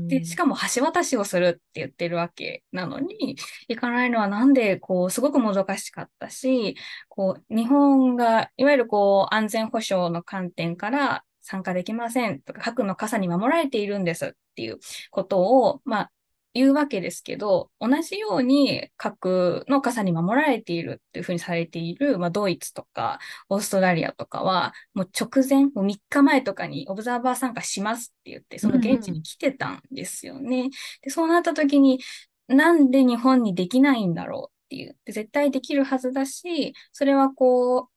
[0.09, 3.37] で、しかも橋渡しをするって言ってるわけなのに、
[3.69, 6.77] 行かないのはなんで、こう、すごくもどかしかったし、
[7.09, 14.79] こう、日本が、いわゆるこう、安全保障の観点から参加できませんとか、核の傘に守られているんですっていう
[15.11, 16.11] ことを、まあ、
[16.55, 30.63] 言うわけですけど、同じように核の傘に守られているっていうふうにされている、まあ、ドイツとかオーストラリアとかは、もう直前、もう3日前とかにオブザーバー参加しますって言って、その現地に来てたんですよね。
[30.63, 30.71] うん、
[31.03, 32.01] で、そうなった時に、
[32.49, 34.97] なんで日本にできないんだろうっていう。
[35.05, 37.89] で絶対できるはずだし、それはこ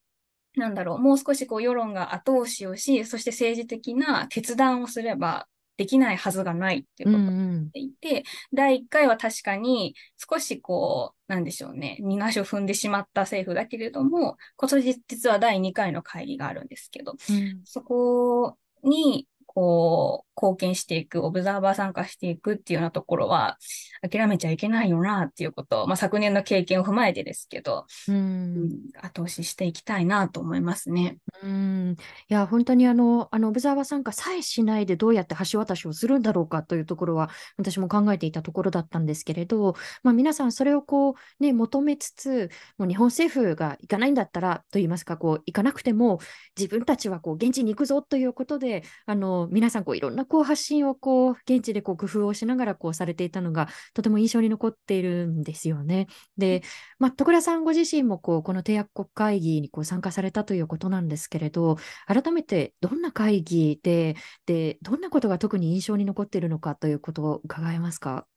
[0.55, 17.15] う、なんだろう、もう少しこう世論が後押しをし、そして政治的な決断をすればできないはずがないっていうことを言っていて、第1回は確かに少しこう、なんでしょうね、二足を踏んでしまった政府だけれども、今年実は第2回の会議があるんですけど、
[17.63, 23.57] そこにこう、貢献していく、オブザーバー参加していくっていうようなところは、
[24.01, 28.69] 諦めちゃいけないよなっていうことを、まあ、昨年の経験を踏まえてですけど、うん、
[29.01, 31.17] 後押ししていきたいなと思いますね。
[31.43, 31.95] うん。
[32.29, 46.19] いや、本当にあの、あの、オブザーバー参加さえしないでどうやって橋渡しをするんだろうかというところは、私も考えていたところだったんですけれど、まあ、皆さんそれをこう、ね、求めつつ、もう日本政府が行かないんだったら、と言いますか、こう、行かなくても、
[46.57, 56.07] 自分たちはこう、現地に行くぞということで、あの、皆さんこう、いろんなこう、発信をこう、現地でこう、工夫をしながらこう、されていたのが、とても印象に残っているんですよね。
[56.37, 56.61] で、
[56.99, 68.27] まあ、徳田さんご自身もこう、この締約国会議にこう参加されたということなんですけれど、改めてどんな会議で、で、どんなことが特に印象に残っているのかということを伺えますか？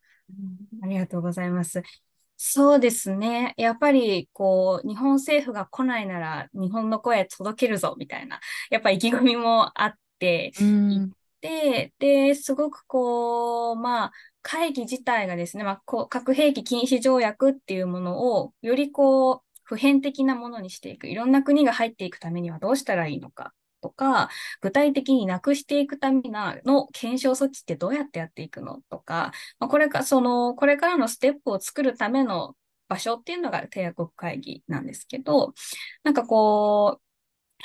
[0.82, 1.82] ありがとうございます。
[2.36, 3.54] そうですね。
[3.56, 8.40] やっぱり、こう、日本政府が来ないなら、日本の声届けるぞ、みたいな、
[8.70, 21.09] やっぱ意気込みもあって、行って、で、すごくこう、まあ、会議自体がですね、まあ、こう核兵器禁止条約っていうものを、よりこう、普遍的なものにしていく。
[21.09, 24.29] いろんな国が入っていくためにはどうしたらいいのかとか、
[24.61, 26.22] 具体的になくしていくため
[26.64, 32.55] の検証措置ってどうやってやっていくのとか、まあ、これか、その、これからのステップを作るための
[32.88, 35.55] 場所っていうのが締約国会議なんですけど、
[36.03, 37.03] なんかこう、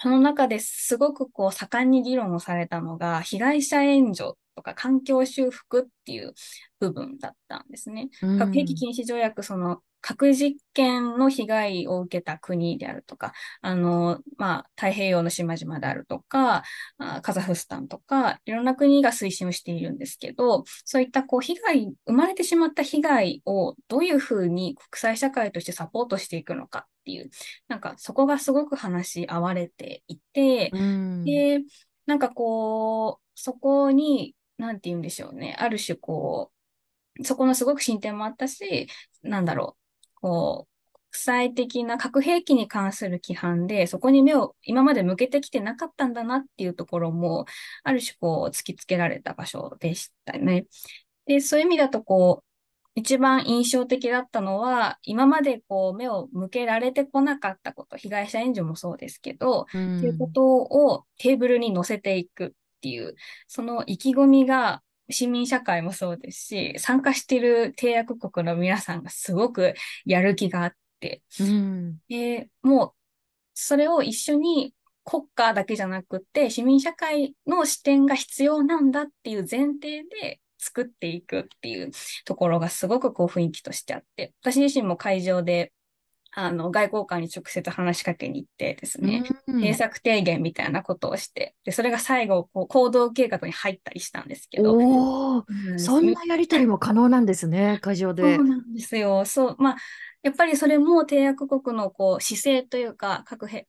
[0.01, 6.33] その中ですごくこう盛んに議論をされたのが、被害者援助とか環境修復っていう
[6.79, 8.09] 部分だったんですね。
[8.37, 16.63] 核兵器禁止条約、その核実験の被害を受けた国であるとか、あの、まあ、太平洋の島々であるとか、
[17.21, 27.29] カザフスタンとか、いろんな国が推進をしているんですけど、そういったこう被害、生まれてしまった被害をどういうふうに国際社会としてサポートしていくのかっていう、
[27.67, 30.75] なんかそこがすごく話し合われていて、
[31.23, 31.61] で、
[32.05, 36.51] なんかこう、そこに、なんて言うんでしょうね、ある種こ
[37.19, 38.87] う、そこのすごく進展もあったし、
[39.23, 39.78] なんだろう、
[40.21, 40.69] こう、
[41.11, 47.45] 国際的な核兵器に関する規範で、そこに目を今まで向けてきてなかったんだなっていうところも、
[47.83, 50.65] ある種こう突きつけられた場所でしたね。
[51.25, 52.49] で、そういう意味だとこう、
[52.95, 62.51] 一番印象的だったのは、今までこう目を向けられてこなかったこと、被害者援助もそうですけど、うん、っていうことをテーブルに乗せていくっ
[62.81, 63.15] ていう、
[63.47, 69.73] その意気込みが市民社会もそうですし、参加している締約国の皆さんがすごく
[70.05, 72.91] やる気があって、うん、でもう
[73.53, 81.91] それを一緒に国家だけじゃなくて市民社会の視点が必要なんだっていう前提で作っていくっていう
[82.25, 85.71] ところがすごくこう雰囲気としてあって、私自身も会場で
[86.31, 94.75] あの、外交官に直接話しかけに行ってですね、政策提言みたいなことをして、で、それが最後、こう、行動計画に入ったりしたんですけど。
[94.77, 98.35] おうん、そんなやりとりも可能なんですね、会場で。
[98.35, 99.25] そうなんですよ。
[99.25, 99.77] そう、まあ、
[100.21, 103.65] やっぱりそれも締約国のこう姿勢というか、核兵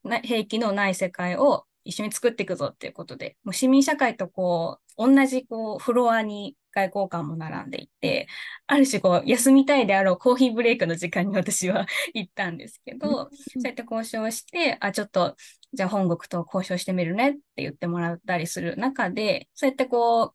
[0.46, 8.28] 器のない世界を一緒に作っていくぞっていうことで、もう市民社会とこう、同じこう、フロアに外交官も並んでいて、
[8.66, 13.28] ある種こう、休みたいであろうコーヒーブレイクの時間に私は 行ったんですけど、そ
[13.64, 15.37] うやって交渉して、あ、ちょっと、
[15.72, 20.35] じゃあ本国と交渉してみるねって言ってもらったりする中で、そうやってこ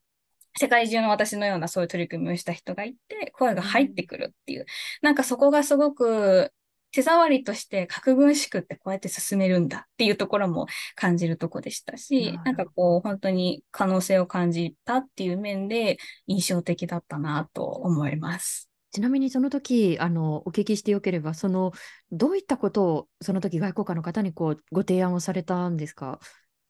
[0.58, 4.66] 世界中の私のようなそういう取り組みをした人がいて、声が入ってくるっていう。
[5.02, 6.52] なんかそこがすごく
[6.92, 18.70] 手触りとして核軍縮ってこうやって進めるんだっていうところも感じるとこでしたし、なんかこう本当に可能性を感じたっていう面で印象的だったなと思います。
[18.92, 21.72] ちなみにその時あのお聞きしてよければ、その
[22.12, 26.18] どういったことをその時外交官の方にこうご提案をされたんですか？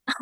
[0.07, 0.13] あ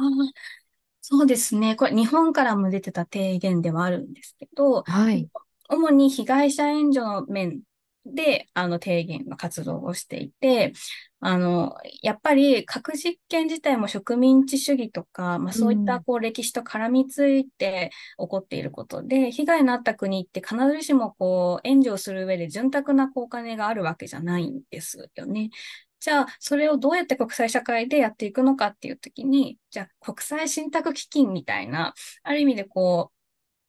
[1.01, 1.77] そうですね。
[1.77, 5.29] これ日本からも出てた提言ではあるんですけど、はい、
[5.71, 7.61] 主に被害者援助の面
[8.07, 10.73] で、あの、提言の活動をしていて、
[11.21, 25.51] あの、やっぱり核実験自体も植民地主義とか、まあそういったこう歴史と絡みついて起こっていることで、うん、被害のあった国って必ずしもこう援助をする上で潤沢なお金があるわけじゃないんですよね。
[26.05, 33.15] じゃあ、それをどうやって国際社会でやっていくのかっていうときに、じゃあ国際信託基金みたいな、ある意味でこう、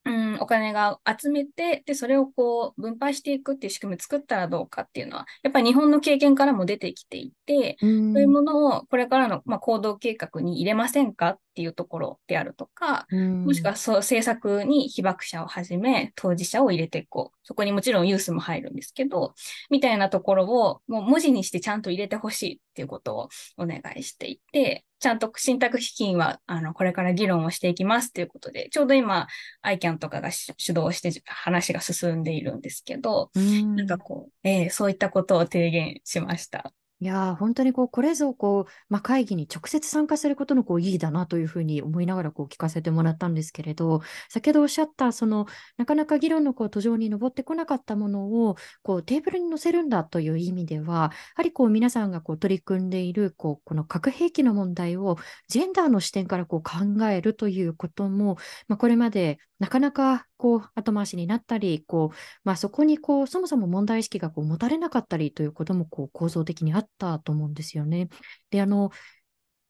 [0.06, 17.38] うん、うん、お金が集めて、で、それをこう、分配していくっていう仕組みを作ったらどうかっていうのは、やっぱり日本の経験からも出てきていて、うそういうんものをこれからの、まあ、行動計画に入れませんかっていうところであるとか、うんもしくはそう政策に被爆者をはじめ当事者を入れていこう。
[17.44, 19.34] そこにもちろんユースも入るんですけど、
[19.70, 29.28] みたいなところをもう文字にしてちゃんと入れてほしいっていうことをお願いしていて、ちゃんと信託基金はあのこれから議論をしていきますということで、ちょうど今
[29.64, 36.74] ICANN とかが主主導して話が進んでいるんですけど、うんなんかこう、えーそういったことを提言しました。
[37.02, 45.46] いや、本当にこう、これぞこう、まあ、会議に直接参加することのこう意義だなというふうに思いながらこう聞かせてもらったんですけれど、先ほどおっしゃった、その、
[45.78, 55.18] なかなか議論のこう途上に上ってこなかったものを、こう、テーブルに載せるんだという意味では、やはりこう、皆さんがこう取り組んでいる、こう、この核兵器の問題を、
[55.50, 58.38] ジェンダーの視点からこう考えるということも、
[58.70, 68.10] まあ、これまでなかなかこう、後回しになったり、こう、まあ、そこにこう、そもそも問題意識がこう持たれなかったりということもこう構造的にあったと思うんですよね。
[68.50, 68.92] で、あの、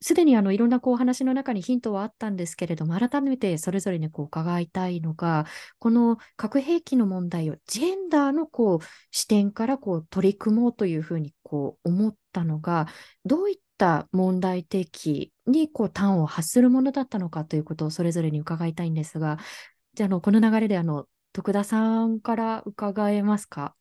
[0.02, 5.46] すでにあのいろんなこうお話の中にヒントはあったんですけれども、改めてそれぞれにこう伺いたいのが、
[5.80, 12.88] この核兵器の問題をジェンダーのこう視点からこう取り組もうというふうにこう思ったのが、
[13.24, 19.40] どういった問題提起にこう端を発するものだったのかということをそれぞれに伺いたいんですが、
[19.96, 23.76] じゃあのこの流れであの徳田さんから伺えますか？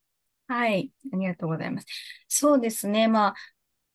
[0.46, 1.86] はい、ありがとうございます。
[2.28, 3.08] そうですね。
[3.08, 3.34] まあ、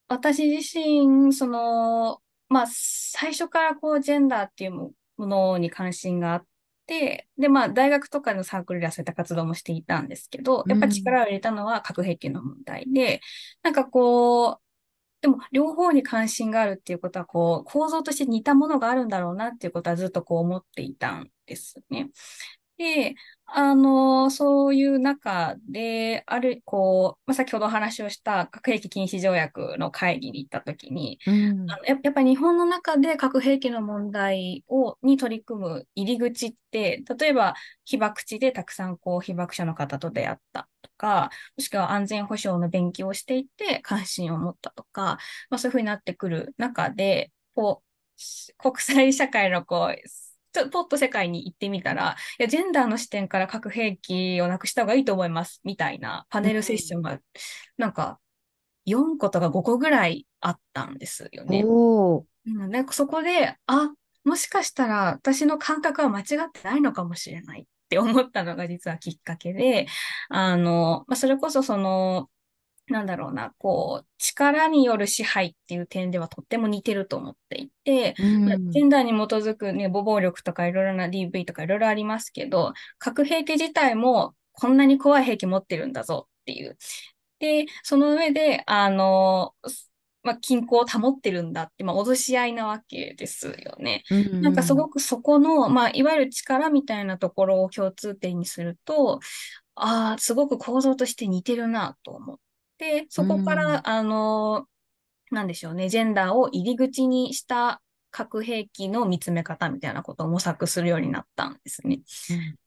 [0.07, 6.45] 私自身、その、まあ、最初からこう、ジェンダーっていうものに関心があっ
[6.87, 13.21] て、で、まあ、大学とかのサークルではそういった活動もしていたんですけど、やっぱり力を入れたのは核兵器の問題で、
[13.61, 14.61] なんかこう、
[15.21, 22.09] でも、両方に関心があるっていうことは、こう、構造として似たものがあるんだろうなっていうことはずっとこう思っていたんですね。
[22.77, 23.15] で、
[23.51, 31.71] あの、そういう中で、ある、こう、まあ、先ほどお話をした核兵器禁止条約の会議に行ったときに、うん。
[31.71, 45.17] あのややっぱり日本の中で核兵器の問題をに取り組む入り口って、例えば被爆地でたくさんこう被爆者の方と出会ったとか、もしくは安全保障の勉強をしていて関心を持ったとか、
[45.49, 47.89] まあ、そういうふうになってくる中で、こう、
[48.21, 50.09] し国際社会のこう、
[50.51, 57.19] ちょっとポッと世界に行ってみたら、いや、ジェンダーの視点から核兵器をなくした方がいいと思います、みたいなパネルセッションが、
[57.77, 58.19] なんか、
[58.85, 61.63] 4個とか5個ぐらいあったんですよね。
[61.65, 63.91] おーうん、で、そこで、あ、
[64.23, 69.87] もしかしたら私の感覚は間違ってないのかもしれないって思ったのが実はきっかけで、
[70.29, 72.29] あの、まあ、それこそその、
[72.89, 86.77] なんだろうな、こう、力による支配っていう点ではとっても似てると思っていて、まあうんジェンダーに基づくね、母暴力とかいろいろな DV とかいろいろありますけど、核兵器自体もこんなに怖い兵器持ってるんだぞっていう。
[87.39, 89.53] で、その上で、あの、
[90.23, 94.03] まあ、均衡を保ってるんだって、まあ、脅し合いなわけですよね。
[94.11, 99.19] うんなんかすごくそこの、まあ、いわゆる力みたいなところを共通点にすると、
[99.75, 102.37] ああ、すごく構造として似てるなと思っ
[102.79, 104.67] て、そこかうんら、あの、
[105.31, 112.01] なんでしょうね、ジェンダーを入り口にした核兵器の見つめ方みたいなことを模索するようになったんですね。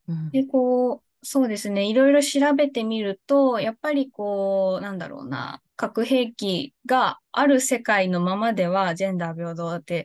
[0.08, 10.04] うんうんで、こう、そうですね、いろいろ調べてみると、やっぱりこう、なんだろうな、核兵器がある世界のままでは、ジェンダー平等って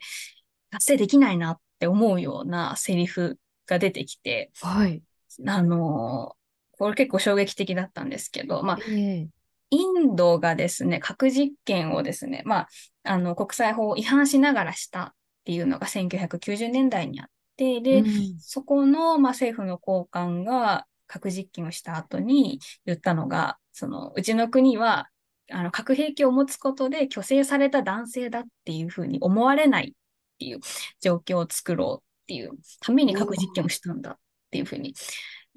[0.69, 5.03] 達成できないなって思うようなセリフが出てきて、はい。
[5.45, 6.35] あの
[6.71, 9.27] これ結構衝撃的だったんですけど、まあ、ええ
[9.69, 12.67] インドがですね、核実験をですね、まあ、
[13.03, 15.11] あの、国際法を違反しながらしたっ
[15.45, 18.39] ていうのが1990年代にあって、で、うん。
[18.39, 25.09] そこの、まあ、政府の高官が核実験をした後に言ったのが、その、うちの国は、
[25.51, 30.59] あの、核兵器を持つことで虚勢された男性だっていうふうに思われないっていう
[31.01, 32.51] 状況を作ろうっていう
[32.81, 34.17] ために核実験をしたんだっ
[34.51, 34.93] ていうふうに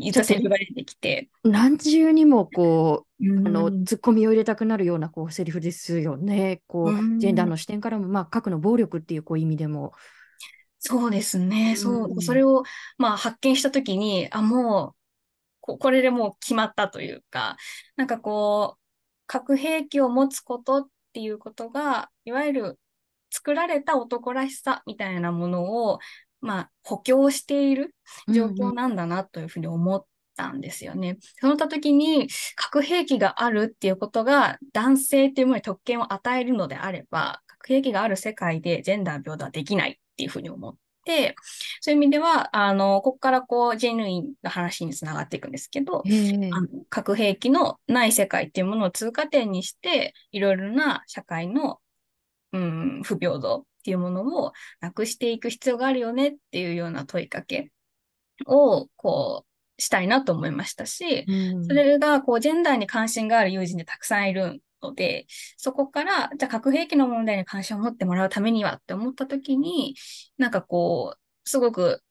[0.01, 6.63] 言ったセリフが出てきて、何重にもこう、あの、うんツッコミを入れたくなるようなこうセリフですよね。
[6.67, 9.93] こう、うんジェンダーの視点からも、まあ、核の暴力っていうこう意味でも。
[10.79, 11.77] そうですね。
[11.77, 12.17] そうう。
[12.17, 12.63] んそれを、
[12.97, 15.01] まあ、発見したときに、あ、もう、
[15.61, 17.57] こ、これでもう決まったというか、
[17.97, 18.81] なんかこう、
[19.27, 22.79] 核兵器を持つことっていうことが、いわゆる
[23.31, 25.99] 作られた男らしさみたいなものを、
[26.41, 27.95] まあ、補強している
[28.29, 30.05] 状況なんだなというふうに思っ
[30.37, 31.19] たんですよね。
[31.41, 41.35] そうなった時に、核兵器があるっていうことが男性っていうものに特権を与えるのであれば、核兵器がある世界でジェンダー平等はできないっていうふうに思って、
[41.81, 51.81] そういう意味では、あの、ここからこう、ジェヌインの話につながっていくんですけど、ええあの核兵器のない世界っていうものを通過点にして、いろいろな社会の、
[52.53, 57.73] うん、不平等っていうものをなくしていく必要があるよねっていうような問いかけ
[58.47, 59.47] を、こ
[59.79, 61.65] う、したいなと思いましたし、うん。
[61.65, 65.27] それが、こう、ジェンダーに関心がある友人でたくさんいるので、
[65.57, 69.97] そこから、じゃあ核兵器の問題に関心を持ってもらうためにはって思ったときに、
[70.37, 72.03] なんかこう、すごく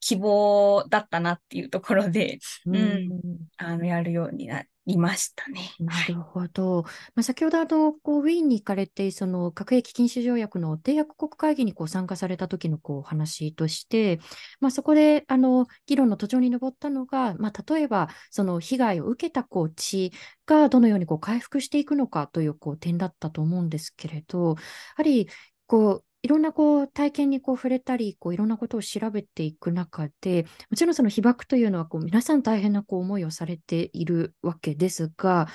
[0.00, 2.76] 希望だったなっていうところで、うん。
[2.76, 3.10] うん。
[3.56, 5.72] あの、やるようになりましたね。
[5.80, 6.84] なるほど。
[7.14, 14.20] まあ、先ほどあのこうウィーンに行かれて、その核兵器禁止条約の締約国会議にこう参加された時のこう話として、
[14.60, 20.12] まあ、そこであの議論の途上に上ったのが、まあ、例えばその被害を受けたこう地
[20.46, 24.54] がどのようにこう回復していくのかというこう点だったと思うんですけれど、や
[24.96, 25.28] はり
[25.66, 35.46] こういろんなこう体験にこう触れたり、こういろんなことを調べていく中で、もちろんその被爆というのはこう皆さん大変なこう思いをされているわけですが、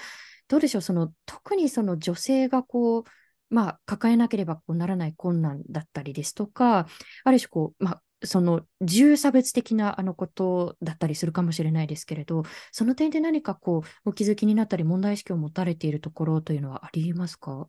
[0.47, 3.03] どうでしょう、その特にその女性がこう、
[3.49, 6.88] まあ、抱えなければこうならない困難だったりですとか、
[7.26, 17.68] ある種こう、まあ、その重差別的なあのことだったりするかもしれないですけれど、その点で何かこうお気づきになったり、問題意識を持たれているところというのはありますか？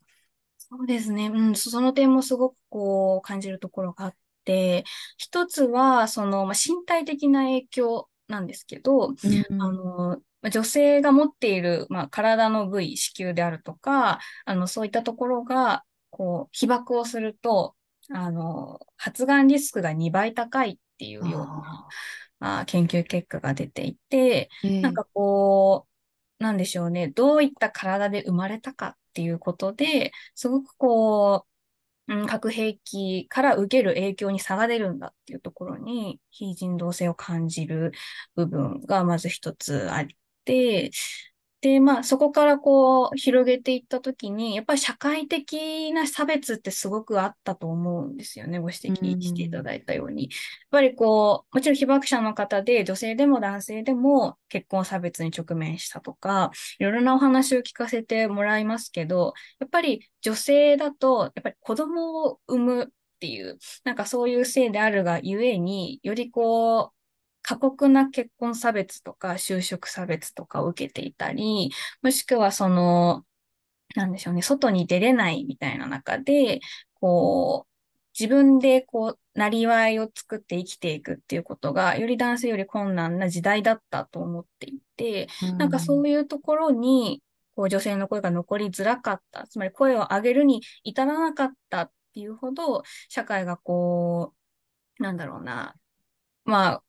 [0.75, 1.27] そうですね。
[1.29, 4.85] うん、そその点もすごくこう感じるところがあって、
[5.19, 9.15] 一つは、その、まあ、身体的な影響なんですけど、うん
[9.61, 17.77] あの、まあ女性が持っている、まあ、体の部位、子宮であるとか、あの、そういったところが、こう、被爆をすると、
[18.11, 21.87] あの、発がんリスクが2倍高いっていうような、
[22.41, 24.81] まあ、研究結果が出ていて、ええ。
[24.81, 25.87] なんかこ
[26.41, 31.47] う、なんでしょうね、どういった体で生まれたかっていうことで、すごくこ
[32.09, 37.93] う、うん、核兵器から受ける影響に差が出るんだっていうところに、非人道性を感じる
[38.35, 40.07] 部分がまず一つあっ
[40.45, 40.91] て、
[41.63, 48.59] で、まあそこからこう広げていったときに、やっぱり社会的な差別ってすごくあったと思うんですよね。
[48.59, 50.25] ご指摘していただいたように。
[50.25, 50.31] やっ
[50.73, 56.51] ぱりこう、もちろん被爆者の方で女性でも男性でも結婚差別に直面したとか、
[56.81, 62.87] いろいろなお話を聞かせてもらいますけど、やっぱり女性だと、やっぱり子供を産むっ
[63.21, 67.02] ていう、なんかそういう性であるがゆえに、よりこう、
[67.43, 71.71] 過酷な結婚差別とか就職差別とかを受けていたり、
[72.03, 73.25] もしくはその、
[73.95, 76.61] なんでしょうね、外に出れないみたいな中で、
[76.95, 77.73] こう、
[78.19, 85.29] 自分でこう、なりわいを作って生きていくっていうことが、より男性より困難な時代だったと思っていて、
[85.59, 87.23] なんかそういうところに、
[87.55, 89.47] こう女性の声が残りづらかった。
[89.47, 94.35] つまり声を上げるに至らなかったっていうほど、社会がこ
[94.99, 95.75] う、なんだろうな、
[96.45, 96.83] まあ、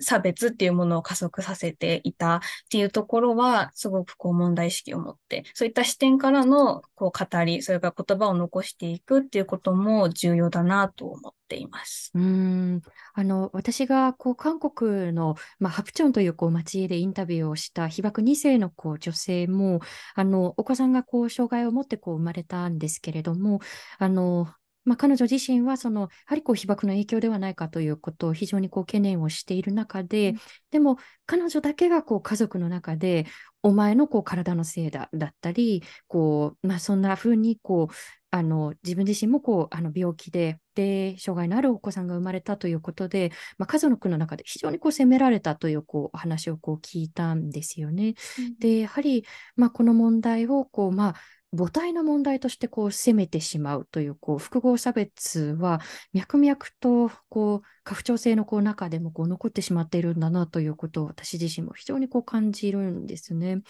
[0.00, 12.10] 差別っていうものを加速させていたっていうところは、すごくこう問題意識を持って、そういった視点からのこう語り、それから言葉を残していくっていうことも重要だなと思っています。
[12.14, 12.82] うん
[13.14, 19.80] あの私がこう韓国の、まあ、ハプチョンというこう町でインタビューをした被爆2世のこう女性も
[20.14, 23.60] あのお子さんがこう障害を持ってこう生まれたんですけれども
[23.98, 24.48] あの、
[24.86, 30.36] まあ、彼女自身はそのやはりこう被爆の影響ではないかということを非常にこう懸念をしている中で、うん
[30.70, 33.24] でも彼女だけがこう家族の中で
[33.62, 37.94] お前のこう体のせいだだったりこう、まあ、そんな風にこう
[38.30, 48.14] あの自分自身もこうあの病気でで障害のあるお子さんが生まれたということで、まあ、家族の中で非常にこう責められたというこうお話をこう聞いたんですよね。
[48.58, 49.24] でやはり、
[49.56, 51.14] まあ、この問題をこう、まあ、
[51.52, 55.80] 母体の問題としてこう責めてしまうというこう複合差別は
[56.12, 63.62] 脈々とこう家父長制のこう中でもこう残ってしまっているんだなということを私自身も非常にこう感じるんですね。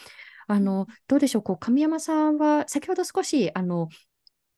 [0.48, 3.88] あのどうでしょうこう神山さんは先ほど少しあの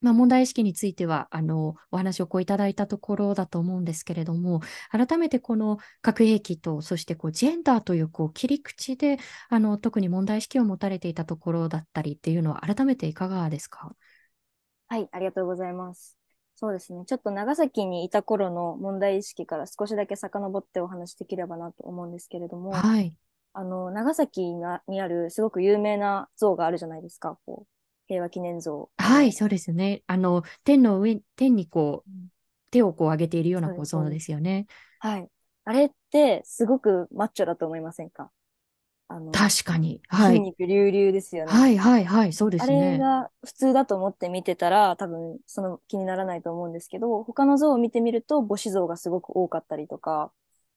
[0.01, 9.19] まあ、問題意識についてはあのお話をこういただいたところだと思うんですけれども改めてこの核兵器とそしてこうジェンダーというこう切り口で
[9.49, 13.93] あの特に問題意識を持たれていたところだったりっていうのは改めていかがですか？
[14.89, 16.17] はい、ありがとうございます。
[16.55, 17.05] そうですね。
[17.07, 23.15] ちょっと長崎にいた頃の問題意識から少しだけ遡ってお話しできればなと思うんですけれども、はい。
[23.53, 27.39] あの、長崎なにあるすごく有名な像があるじゃないですか。
[27.47, 27.78] こう、
[28.09, 28.91] 平和記念像。
[28.97, 30.03] はい、そうですね。
[30.07, 32.29] あの、天の上、天にこううん、
[32.71, 34.67] 手をこう上げているような構造ですよね。
[34.99, 35.29] はい。
[35.65, 38.31] あれってすごくマッチョだと思いませんか？
[39.09, 40.01] ああの、確かに。
[40.09, 40.33] はい。
[40.33, 41.53] 筋肉隆々ですよね。
[41.53, 42.33] はいはいはい。
[42.33, 42.99] そうですあれね。
[42.99, 50.33] が普通だと思って見てたら、多分その気にならないと思うんですけど、他の像を見てみると母子像がすごく多かったりとか、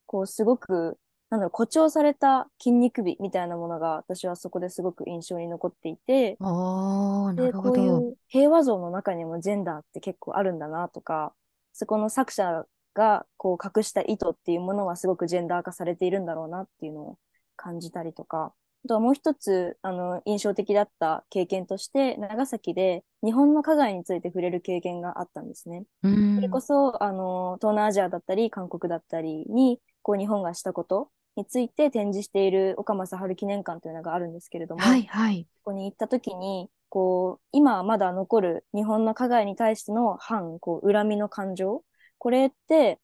[0.05, 0.97] こうすごく、
[1.32, 7.71] なんだろう、誇張された筋肉美みたいなものが私はそこですごく印象に残っていて、ああ、なで、るほど。
[7.71, 11.34] こういう平和像の中にもジェンダーって結構あるんだなとか、
[11.73, 17.17] そこの作者がこう隠した意図っていうものはすごくジェンダー化されているんだろうなっていうのを
[17.55, 18.53] 感じたりとか、
[18.86, 25.86] あとはもう一つ、あの、印象的だった経験として、長崎で日本の加害について触れる経験があったんですね。
[26.03, 26.36] うん。
[26.36, 31.11] それこそ、あの、東南アジアだったり、韓国だったりに、こう、日本がしたこと
[31.41, 35.47] について展示している岡正治記念館というのがあるんですけれども、はいはい。
[35.63, 41.83] ここに行った時に、こう、今まだ残る日本の加害に対しての反、こう、恨みの感情、
[42.19, 42.99] これって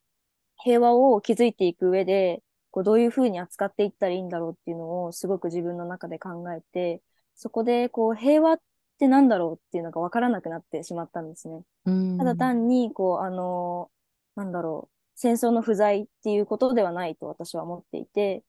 [0.57, 7.01] 平和を築いていく上で、こう、どういうふうに扱っていったらいいんだろうっていうのをすごく自分の中で考えて、
[7.35, 8.59] そこで、こう、平和っ
[8.99, 11.61] てなんだろうっていうのがわからなくなってしまったんですね。
[11.85, 12.17] うん。
[12.17, 13.89] ただ単に、こう、あの、
[14.35, 18.43] なんだろう、戦争の不在っていうことではないと私は思っていて、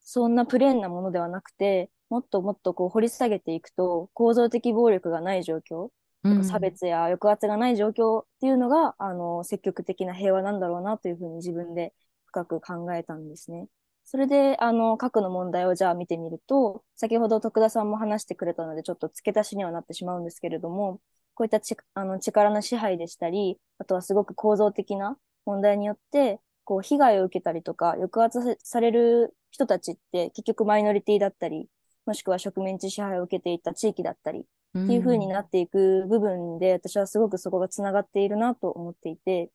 [0.00, 5.88] そんなプレーンなものではなくて、もっともっとこう掘り下げていくと、構造的暴力がない状況、
[6.24, 11.92] うん差別や抑圧がない状況っていうのが、あの、積極的な平和なんだろうなというふうに自分で
[12.26, 13.66] 深く考えたんですね。
[14.04, 21.00] それで、あの、核の問題をじゃあ見てみると、先ほど徳田さんも話してくれたので、ちょっと付け足しにはなってしまうんですけれども、
[21.34, 31.68] こういったちあの力の支配でしたり、あとはすごく構造的な問題によって、こう、被害を受けたりとか、抑圧される人たちって結局マイノリティだったり、
[32.06, 39.50] もしくは植民地支配を受けていた地域だったり、っていう風になっていく部分で、私はすごくそこがつながっているなと思っていて、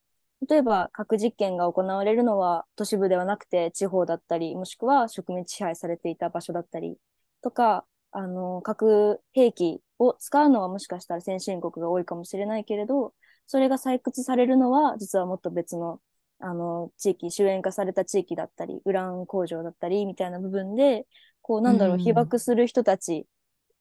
[0.48, 6.98] 例えば核実験が行われるのは都市部ではなくて地方だったり、もしくは植民地支配されていた場所だったり
[7.42, 13.14] とか、あの、核兵器を使うのはもしかしたら先進国が多いかもしれないけれど、
[13.48, 16.00] それが採掘されるのは実はもっと別の、
[16.40, 21.08] あの、地域、終焉化された地域だったり、ウラン工場だったり、みたいな部分で、
[21.42, 22.00] こう、なんだろう、うん。
[22.00, 23.26] 被爆する人たち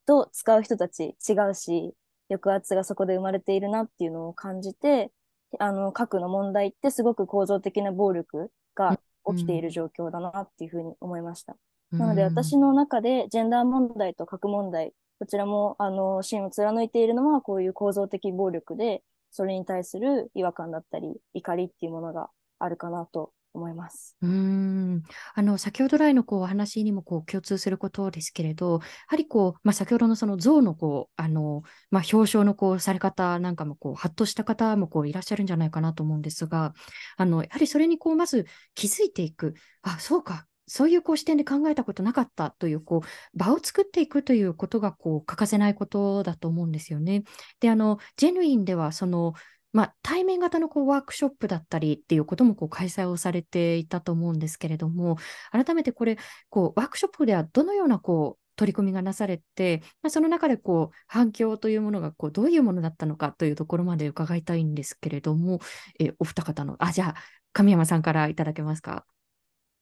[0.06, 1.94] と使う人たち違うし、
[2.28, 5.12] 抑圧がそこで生まれているなっていうのを感じて、
[5.58, 8.98] あの、核の問題ってすごく構造的な暴力が
[9.34, 11.56] 起きている状況だなっていうふうに思いました。
[11.92, 19.02] なので私の中でジェンダー問題と核問題、こちらもあの芯を貫いているのはこういう構造的暴力で、
[19.36, 24.16] それに対する違和感だったり怒りっていうものがあるかなと思います。
[24.22, 25.02] うん。
[25.34, 36.72] あの先ほど来のこうお話にもこう共通することですけれど、やはりこう、まあ、先ほどのその像のこうあの、まあ、表彰のこうされ方なんかもこうハッとした方もこういらっしゃるんじゃないかなと思うんですが、
[37.18, 47.22] あのやはりそれにこうまず気づいていく、あそうか、そういうこう視点で考えたことなかったというこう場を作っていくということがこう欠かせないことだと思うんですよね。
[47.60, 49.34] で、あのジェヌインではその
[49.72, 55.18] まあ、対面型のこうワークショップだったりっていうこともこう開催をされていたと思うんですけれども、
[55.52, 56.16] 改めてこれ、
[56.48, 65.60] こうワークショップではどのようなこう取り組みがなされて、まあ、その中でこう反響というものがこうどういうものだったのかというところまで伺いたいんですけれども、
[66.00, 67.14] えお二方の、あ、じゃあ、
[67.52, 69.04] 神山さんからいただけますか？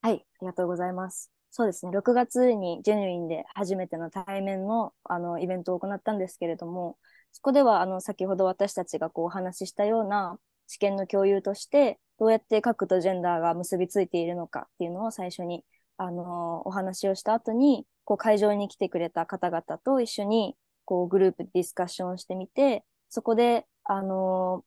[0.04, 1.32] はい、ありがとうございます。
[1.50, 6.98] そうですね、6月にジェヌインで初めての対面のあのイベントを行ったんですけれども、
[7.32, 10.36] そこではあの先ほど私たちがこうお話ししたような
[10.66, 15.64] 知見の共有として、どうやって核とジェンダーが結びついているのかっていうのを最初に
[15.96, 24.64] あのお話をした後に、こう会場に来てくれた方々と一緒にこうグループディスカッションしてみて、そこで、あの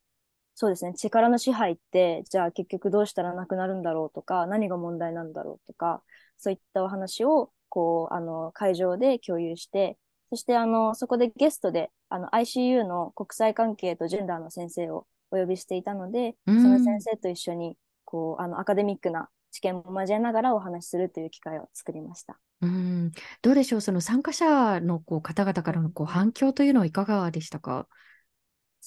[0.59, 6.01] そうですね、力の支配って、じゃあ結局どうしたらなくなるんだろうとか、何が問題なんだろうとか、
[6.35, 9.99] そういったお話を、こう、あの、会場で共有して、
[10.31, 22.39] そして、あの、そこでゲストで、あの、ICU の国際関係とジェンダーの先生をお呼びしていたので、そうんの先生と一緒に、こう、あの、アカデミックな知見も交えながらお話しするという機会を作りました。
[22.61, 23.11] うん、
[23.43, 27.87] どうでしょう、その参加者のこう方々からのこう反響というのはいかがでしたか？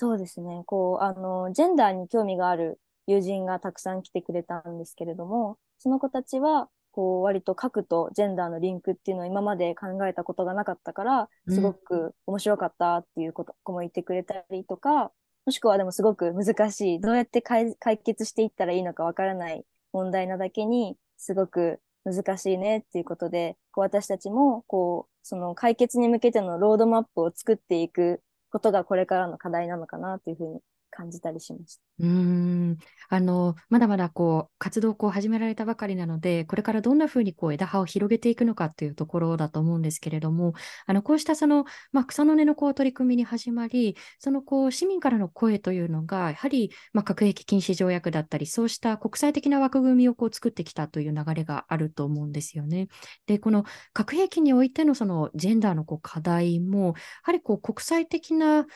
[0.01, 0.63] そうですね。
[0.65, 15.13] こう、あの、ジェンダーに興味がある友人がたくさん来てくれたんですけれども、その子たちは、こう、割と核とジェンダーのリンクっていうのを今まで考えたことがなかったから、うんすごく面白かったっていうこと子も言ってくれたりとか、
[15.45, 30.61] もしくはでもすごく難しい、どうやって解解決していったらいいのかわからない問題なだけに、すごく難しいねっていうことで、こう私たちも、こう、その解決に向けてのロードマップを作っていくことがこれからの課題なのかなというふうに
[30.91, 31.83] 感じたりしました。
[32.01, 32.79] うん
[33.09, 40.55] あのまだまだこう活動をこう始められたばかりなので、これからどんなふうにこう枝葉を広げていくのかというところだと思うんですけれども、
[40.87, 52.89] あのこうしたその、まあ、草の根のこう取り組みに始まり、そのこう市民からの声というのが、やはり、まあ、核兵器禁止条約だったり、そうした国際的な枠組みをこう作ってきたという流れがあると思うんですよね。
[53.27, 58.67] で、この核兵器においてのそのジェンダーのこう課題も、やはりこう国際的な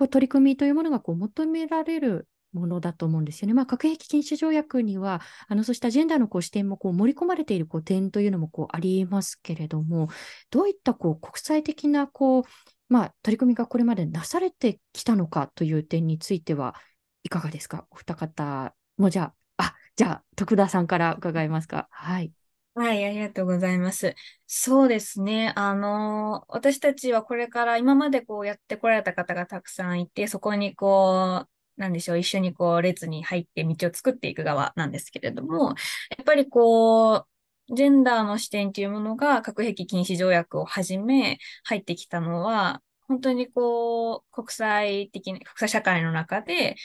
[0.00, 3.52] こう取り組みというものがこう求められるものだと思うんですよね。
[3.52, 10.08] まあ、核兵器禁止条約には、あのそうしたジェンダーのこう視点もこう盛り込まれているこう点というのもこうありえますけれども、
[10.50, 12.42] どういったこう国際的なこう、
[12.88, 16.74] まあ、取り組みがこれまでなされてきたのかという点については
[17.22, 17.86] いかがですか？
[17.90, 21.88] お二方もじゃあ、あ、じゃあ、徳田さんから伺いますか。
[21.90, 22.32] はい。
[22.74, 24.14] はい、ありがとうございます。
[24.46, 25.52] そうですね。
[25.56, 31.46] あの、私たちはこれから今までこうやってこられた方がたくさんいて、そこにこ
[31.76, 35.70] う、なんでしょう、一緒にこう列に入って道を作っていく側なんですけれども、
[36.10, 37.26] やっぱりこ
[37.70, 46.76] う、ジェンダーの視点というものが核兵器禁止条約をはじめ入ってきたのは、本当にこう、国際的に、国際社会の中で、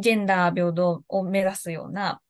[0.00, 2.20] ジェンダー平等を目指すような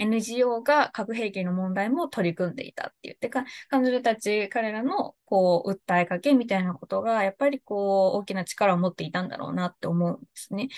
[0.00, 10.68] NGO が核兵器の問題も取り組んでいたって言ってか、彼女たち、彼らのこう、訴えかけみたいなことが、やっぱりこう、大きな力を持っていたんだろうなって思うんですね。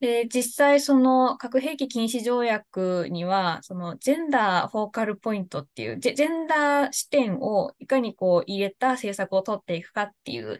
[0.00, 10.58] で、実際その核兵器禁止条約には、そのジェンダーフォーカルポイントっていうジェ、ジェンダー視点をいかにこう入れた政策を取っていくかっていう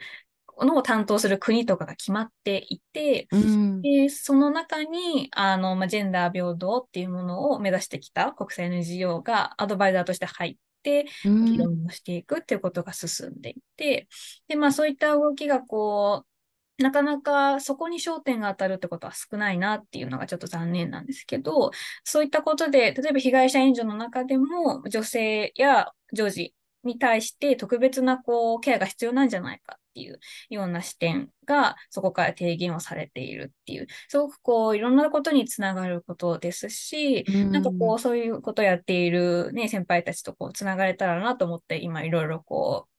[0.60, 14.06] のを担当する国とかが決まっていて、うん、でその中にあの、まあ、ジェンダー平等っていうものを目指してきた国際 NGO がアドバイザーとして入って、議論をしていくっていうことが進んでいて、
[14.48, 21.70] で、まあそういった動きがこう、なかなかそこに焦点が当たるってことは少ないなっていうのがちょっと残念なんですけど、
[22.02, 30.18] そういったことで、例えば被害者援助の中でも女性や女児に対して特別なこうケアが必要なんじゃないかっていう
[30.50, 42.94] ような視点がそこから提言をされているっていう、すごくこういろんなことにつながることですし、んなんかこうそういうことをやっているね、先輩たちとこうつながれたらなと思って今いろいろこう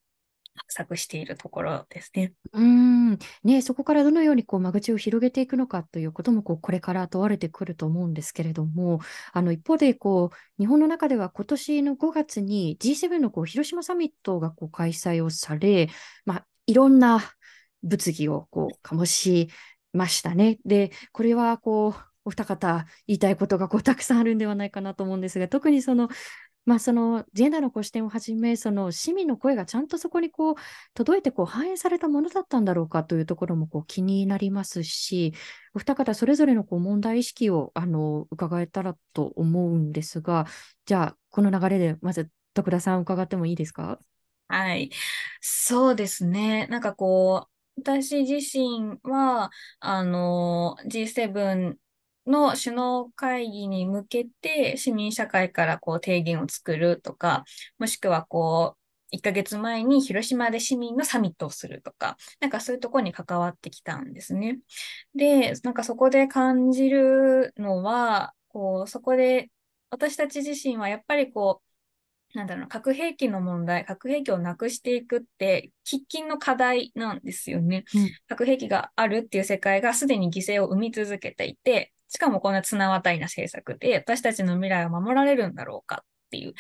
[0.56, 2.34] 画策しているところですね。
[2.54, 3.18] うん。
[3.44, 9.02] ね、そこからどのようにこう間口を広げていくのかということもこうこれから問われてくると思うんですけれども、
[9.34, 15.90] あの一方でこう日本の中では今年の5月に G7 のこう広島サミットがこう開催をされ、
[16.26, 17.22] まあ、いろんな
[17.84, 19.50] 物議をこう醸し
[19.94, 20.60] ましたね。
[20.66, 26.10] で、これはこうお二方言いたいことがこうたくさんあるんではないかなと思うんですが、特にその
[26.66, 30.56] まあ、そのジェンダーのこう視点をはじめ、その市民の声がちゃんとそこにこう
[30.96, 35.36] 届いてこう反映されたものだったんだろうかというところもこう気になりますし、
[35.76, 40.48] お二方それぞれのこう問題意識をあの伺えたらと思うんですが、
[40.88, 44.00] じゃあ、この流れでまず徳田さん伺ってもいいですか？
[44.48, 44.92] はい。
[45.42, 46.68] そうですね。
[46.68, 51.80] なんかこう、私自身は、あの、G7
[52.28, 57.44] の首脳会議に向けて市民社会からこう提言を作るとか、
[57.80, 64.60] もしくはこう、1ヶ月前に広島で市民のサミットをするとか、なんかそういうとこに関わってきたんですね。
[65.16, 69.50] で、なんかそこで感じるのは、こう、そこで
[69.90, 71.65] 私たち自身はやっぱりこう、
[72.36, 77.86] なんだろう、核兵器の問題、核兵器をなくしていくって、喫緊の課題なんですよね。
[77.96, 86.54] うん、核兵器があるっていう世界がすでに犠牲を生み続けていて、しかもこんな綱渡りな政策で、私たちの未来を守られるんだろうかっていう、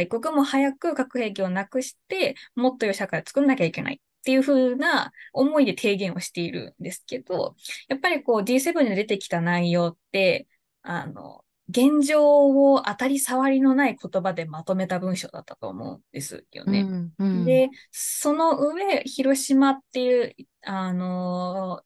[0.00, 7.54] 一刻も早く核兵器をなくして、もっと良い社会を作んなきゃいけないっていう風な思いで提言をしているんですけど、
[7.88, 10.46] やっぱりこう G7 に出てきた内容って、
[10.82, 16.80] あの、現状を当たり障りのない言葉でまとめた文章だったと思うんですよね。
[16.80, 21.82] うんうん、で、その上、広島っていう、あの、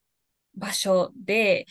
[0.55, 1.66] 場所で、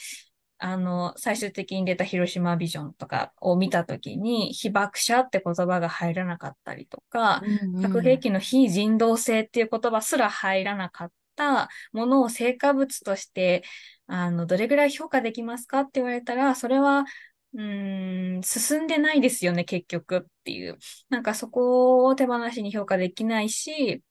[0.57, 13.63] あの、最終的に出た広島ビジョンとかを見たときに、被爆者って言葉が入らなかったりとか、うんうん、核兵器の非人道性っていう言葉すら入らなかったものを成果物として、
[14.05, 17.05] あの、どれぐらい評価できますかって言われたら、それは
[17.53, 20.77] うん、進んでないですよね、結局っていう。
[21.09, 24.01] なんかそこを手放しに評価できないし、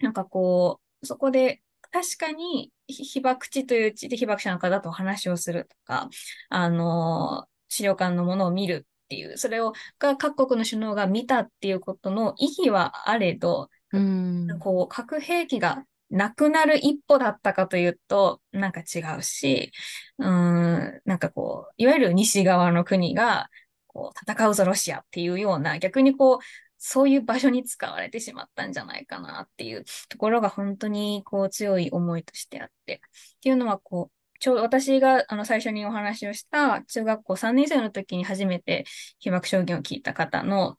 [0.00, 1.62] なんかこう、そこで
[1.92, 6.08] 確かに被爆地という地で被爆者の方と話をするとか、
[6.48, 19.72] あの、資料館のものを見るっていう、それをが各国の首脳が見たっていうことの意義はあれど、うん、こう核兵器がなくなる一歩だったかというと、なんか違うし、
[20.18, 23.48] うん、なんかこう、いわゆる西側の国が、
[23.86, 26.38] こう、戦うぞロシアっていうような、逆にこう、
[26.78, 33.02] そういう場所に使われてしまったんじゃないかなっていうところが本当にこう強い思いとしてあって。
[33.36, 38.84] っていうのはこう、ちょうど私があの最初にお話をした中学校3年生の時に初めて
[39.18, 40.76] 被爆証言を聞いた方の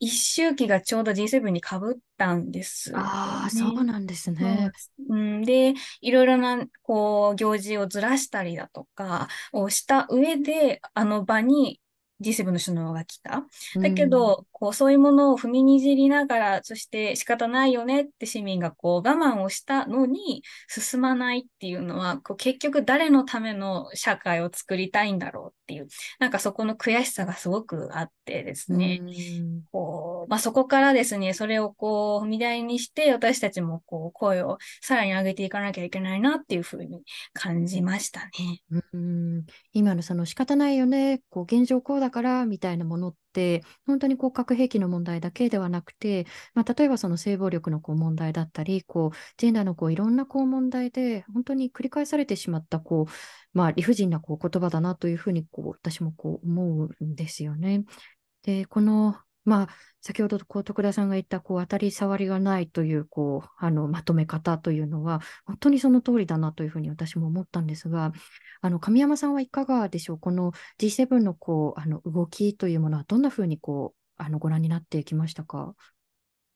[0.00, 2.92] 一周期がちょうど G7 にかぶったんです。
[2.96, 4.70] ああ、そうなんですね。
[5.08, 11.80] うん、で、いろいろな、こう、行事をずらしたりだとかをした上で、あの場に
[12.20, 13.44] G7 の首脳が来た。
[13.80, 25.88] だけど、こう、そういうものを踏みにじりながら、そして仕方ないよねって市民がこう我慢をしたのに進まないっていうのは、こう結局誰のための社会を作りたいんだろうっていう、
[26.18, 29.00] なんかそこの悔しさがすごくあってですね。
[29.72, 37.02] こうまあ、そこからですね、それをこう踏み台にして、私たちもこう声をさらに上げていかなきゃいけないなっていうふうに
[37.32, 38.30] 感じましたね。
[38.92, 43.18] うん今のその仕方ないよね、こう現状こうだからみたいなものって、
[43.86, 53.12] 本当にこう核兵器の問題だけではなくて、まあ、例えばその性暴力のこう問題だったり、こうジェンダーのこういろんなこう問題で、本当に繰り返されてしまったこう、
[53.52, 57.84] まあ、理不尽なこう言葉だなというふうにこう私もこう思うんですよね。
[58.42, 59.16] で、この
[59.50, 59.68] まあ、
[60.00, 68.12] 先ほどこう徳田さんが言ったこう当たり障りがないというこうあのまとめ方というのは本当にその通りだなというふうに私も思ったんですが
[68.60, 70.18] あの神山さんはいかがでしょう？
[70.18, 75.74] この G7 のこうあの動きというものはどんなふうにこうあのご覧になってきましたか？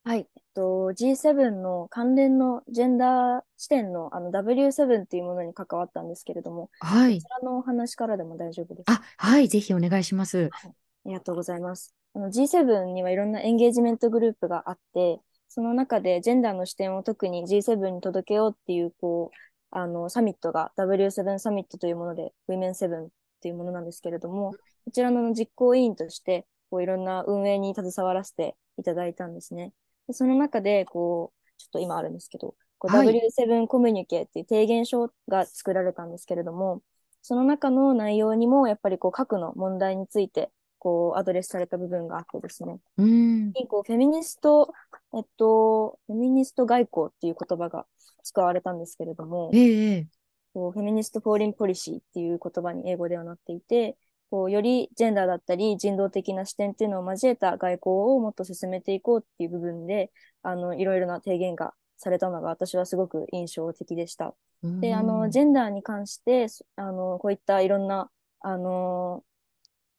[0.06, 8.92] はい、えっと、G7 の関連のジェンダー視点のあの W7 というものに関わったんですけれども、はい、こちらのお話からでも大丈夫ですか？
[8.94, 10.50] あはい、ぜひお願いします。
[10.52, 10.70] はい、
[11.06, 11.94] ありがとうございます。
[12.14, 19.36] あの G7 にはいろんなエンゲージメントグループがあって、その中でジェンダーの視点を特に G7 に届けようっていう、こう、
[19.70, 23.08] あの、サミットが W7 サミットというもので、Women7 っ
[23.40, 24.52] ていうものなんですけれども、
[24.84, 29.72] こちらの実行委員として、こういろんな運営に携わらせていただいたんですね。
[30.06, 36.80] でその中で、こう、ちょっと今あるんですけど、こう W7 コミュニケっていう提言書が作られたんですけれども、
[37.22, 40.50] その中の内容にも、やっぱりこう核の問題について
[40.84, 42.78] こう、 address された部分があってですね。
[42.98, 43.52] うん。
[43.68, 44.72] こう、フェミニスト、
[45.14, 47.86] えっと、フェミニスト外交っていう言葉が
[48.22, 50.06] 使われたんですけれども、ええ
[50.54, 53.96] こう feminist foreign policy っていう言葉に英語ではなっていて、
[54.30, 57.80] こうよりジェンダーだったり人道的な視点っていうのを交えた外交
[58.16, 60.12] をもっと進めていこうっていう部分で、
[60.42, 64.34] あの、いろいろな提言がされたのが私はすごく印象的でした。
[64.80, 68.10] で、あの、ジェンダーに関して、あの、こういったいろんな、
[68.40, 69.24] あの、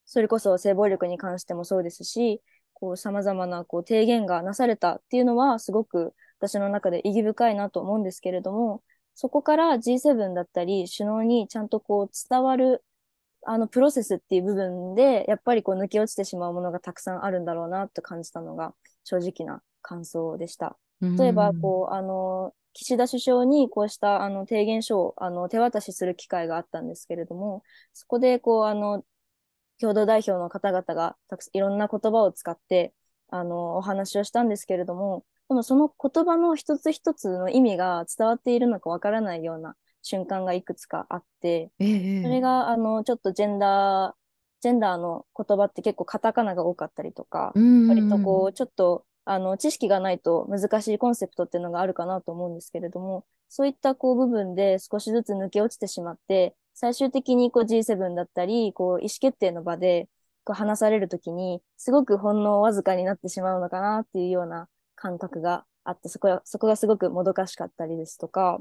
[0.05, 2.41] それこそ性暴力に関してもそうですし、
[2.73, 8.83] こう様々なこう提言がなされたっていうのはすごく私の中で意義深いなと思うんですけれども、
[9.15, 12.83] そこから G7 だったり首脳にちゃんとこう伝わる
[13.45, 20.77] あのプロセスっていう部分で、やっぱりこう抜け落ちてしまうものがたくさんあるんだろうなと感じたのが正直な感想でした。
[21.17, 29.05] 例えば、こう、あの、岸田首相にこうしたあの提言書をあの手渡しする機会があったんですけれども、そこでこうあの
[29.79, 32.93] 共同代表の方々がたくさんいろんな言葉を使って、
[33.29, 44.13] あの、お話をしたんですけれども、でもその言葉の一つ一つの意味が伝わっているのかわからないような瞬間がいくつかあって、ええ、それが、あの、ちょっとジェンダー、
[44.61, 47.53] ジェンダーの言葉って結構カタカナが多かったりとか、
[47.87, 60.09] 割とこう、ちょっと、あの、知識がないと難しいコンセプトっていうのがあるかなと思うんですけれども、そういったこう部分で少しずつ抜け落ちてしまって、最終的にこう G7 だったり、こう意思決定の場で
[60.43, 68.59] こう話されるときに、すごくほんのわずかになってしまうのかなっていうような感覚があって、そこがそこがすごくもどかしかったりですとか、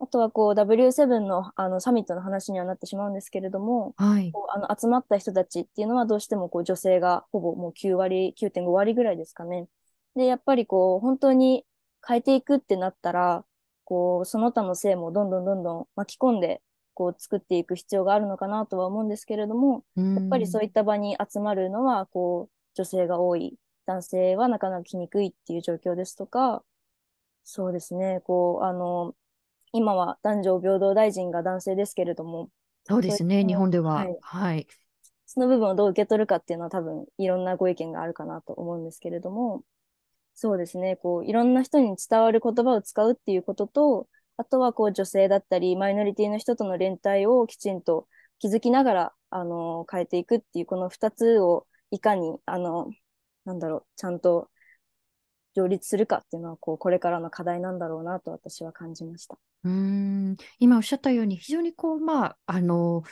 [0.00, 9.68] あとはこう W7 のあのサミットの話にはなってしまうんですけれども、はい、こうあの集まった人たちっていうのはどうしてもこう女性がほぼもう9割、9.5割ぐらいですかね。
[10.16, 11.66] で、やっぱりこう本当に
[12.06, 13.44] 変えていくってなったら、
[13.84, 16.62] こうその他の性もどんどんどんどん巻き込んで
[17.00, 26.62] こう作っていく必要があるのかなとは思うんですけれども、やっぱりそういった場に集まるのは、こう、女性が多い、男性はなかなか来にくいっていう状況ですとか、
[27.42, 29.14] そうですね、こう、あの、
[29.72, 32.50] 今は男女平等大臣が男性ですけれども、
[32.84, 33.94] そうですね、日本では。
[33.94, 34.18] はい。
[34.20, 34.66] はい、
[35.24, 39.62] その部分をどう受け取るかっていうのは多分いろんなご意見があるかなと思うんですけれども、
[40.34, 44.06] そうですね、こう、いろんな人に伝わる言葉を使うっていうことと、
[44.40, 52.90] あとはこう女性だったり、マイノリティの人との連帯をきちんと築きながら、あの、変えていくっていう、この二つをいかに、あの、
[53.44, 54.50] なんだろう、ちゃんと
[55.54, 59.36] 両立するかっていうのは、こう、これからの課題なんだろうなと私は感じました。
[59.64, 63.02] うーん今おっしゃったように、非常にこう、まあ、あの、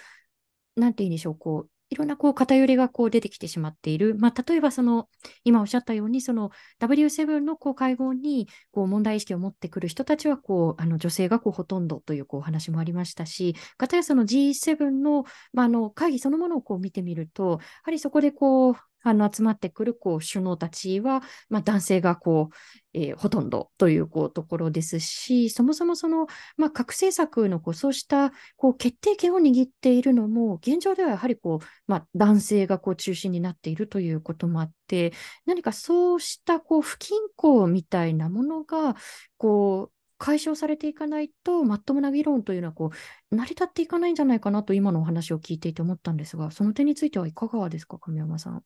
[0.76, 4.14] なんて言うんでしょう、こう、いろんなこう偏りがこう出てきてしまっている。
[4.18, 5.08] まあ、例えばその、
[5.44, 18.76] 今おっしゃったように、その W7 のこう会合にこう問題意識を持ってくる人たちはこう、あの女性がこうほとんどというこうお話もありましたし、かたやその G7 の,、まあ、あの会議そのものをこう見てみると、やはりそこでこう、
[19.10, 22.54] あの集まってくるこう首脳たちは、まあ、男性がこう、
[22.94, 35.12] えーほとんどというこうところですし、そもそもその、まあ、核政策のこうそうしたこう決定権を握っているのも、現状ではやはりこう、まあ、男性がこう中心になっているということもあって、
[35.46, 38.96] 何かそうしたこう不均衡みたいなものが
[39.36, 42.90] こう解消されていかないと、まっともな議論というのはこ
[43.30, 48.64] う成り立っていかないんじゃないかなと、今のお話を聞いていて思ったんですが、その点についてはいかがですか、神山さん。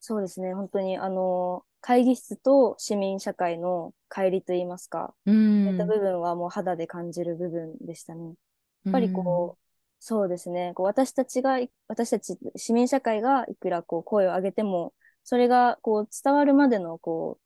[0.00, 5.30] そうですね、本当に、あの、会議室と市民社会の乖離といいますか、う
[5.64, 5.86] そういったん。
[5.86, 8.24] 部分はもう肌で感じる部分でしたね。
[8.26, 8.36] やっ
[8.90, 9.64] ぱりこう、
[9.98, 14.94] そうですね、こう私たちが、私たち市民社会がいくらこう声を上げても、
[15.24, 17.42] それがこう伝わるまでのこう、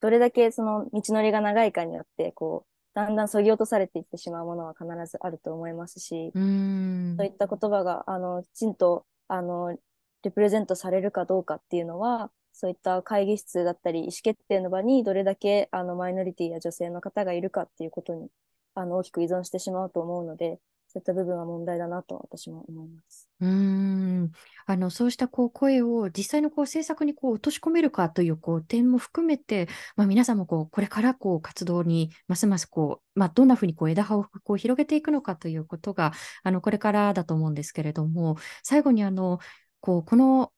[0.00, 7.16] どれだけその道のりが長いかによって、こう、だんだん削ぎ落とされていってしまうものは必ずあると思いますし、うん。
[7.18, 9.76] そういった言葉が、あの、きちんと、あの、
[10.22, 18.28] レプレゼントされるかどうかっていうのは、そういった会議室だったり、意思決定の場にどれだけ、あの、マイノリティや女性の方がいるかっていうことに、
[18.74, 20.60] あの、大きく依存してしまうと思うので、
[20.92, 23.28] そういった部分は問題だなと私も思います。
[23.40, 24.32] うん
[24.66, 36.12] あのそうしたこう声を実際のこう政策にこう落とし込めるかというこう点も含めて、まあ、皆さんもこうこれからこう活動にますますこう、まあ、どんなふうにこう枝葉をこう広げていくのかということが
[36.42, 39.38] あのこれからだと思うんですけれども最後にあの
[39.80, 40.52] こうこの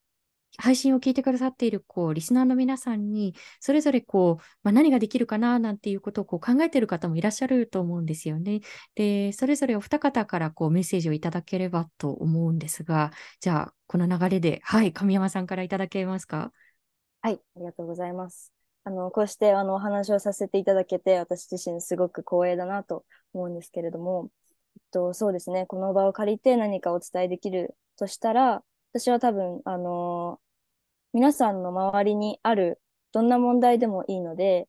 [0.59, 8.61] 配信を聞いてくださっているこうリスナーの皆さんにそれぞれこう、まあ、何ができるかななんていうことをこう考えている方もいらっしゃると思うんですよね。
[8.95, 16.53] で、それぞれお二方からこうメッセージをいただければと思うんですが、じゃあ、この流れで、はい、神山さんからいただけますか？
[17.23, 18.53] はい、ありがとうございます。
[18.85, 24.29] あの、こうしてあのお話をさせていただけて、私自身すごく光栄だなと思うんですけれども、
[24.77, 28.63] えっと、そうですね、この場を借りて何かお伝えできるとしたら、
[28.95, 30.39] 私は多分、あの
[31.15, 32.81] 皆さんの周りにある
[33.13, 34.69] どんな問題でもいいので、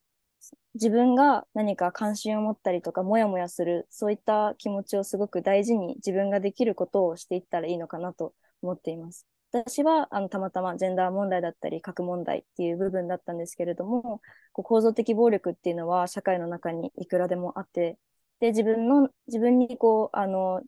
[0.76, 9.28] 自分が何か関心を持ったりとか、もやもやする、そういった気持ちをすごく大事に自分ができることをしていったらいいのかなと思っています。
[9.52, 14.20] 私はあのたまたまジェンダー問題だったり核問題っていう部分だったんですけれども
[14.52, 18.00] こう構造的暴力っていうのは社会の中にいくらでもあって
[18.40, 20.64] で自分の自分にこうあの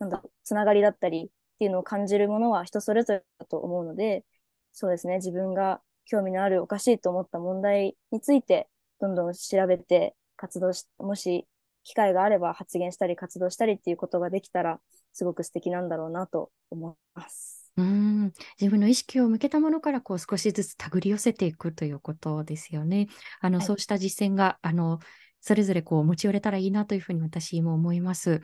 [0.00, 4.24] なんだつながりだったりっていうのを感じるものは人それぞれだと思うので
[4.72, 8.68] そうですね自分が興味のあるおかしいと思った問題について
[9.00, 11.46] どんどん調べて活動しもし
[11.82, 14.78] 機会があれば発言したり活動したりっていうことができたら
[15.12, 17.72] すごく素敵なんだろうなと思います。
[17.76, 23.08] うーん、自分の意識を向けたものからこう少しずつ手繰り寄せていくということですよね。
[23.40, 24.98] あの、はいそうした実践が、あの、
[25.40, 28.40] それぞれこう持ち寄れたらいいなというふうに私も思います。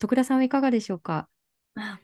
[0.00, 1.28] 徳田さんはいかがでしょうか？
[1.76, 1.98] あ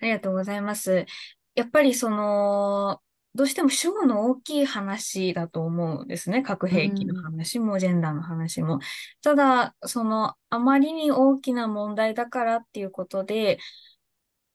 [0.00, 1.06] ありがとうございます。
[1.54, 3.00] やっぱりその、
[3.34, 6.42] どうしても主語の大きい話だと思うんですね。
[6.42, 8.78] 核兵器の話も、ジェンダーの話も。
[9.22, 13.58] ただ、その、あまりに大きな問題だからっていうことで、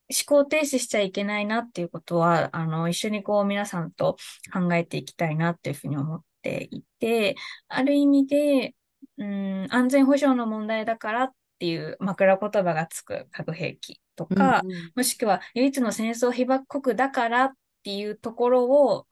[0.10, 4.18] 思考停止しちゃいけないなっていうことは、あの、一緒にこう皆さんと
[4.52, 7.36] 考えていきたいなっていうふうに思っていて、
[7.68, 8.76] ある意味で、
[9.18, 17.52] うん、安全保障の問題だからっていう枕言葉がつく核兵器とか、うんうんもしくは唯一の戦争被爆国だからっ
[17.84, 19.08] ていうところを、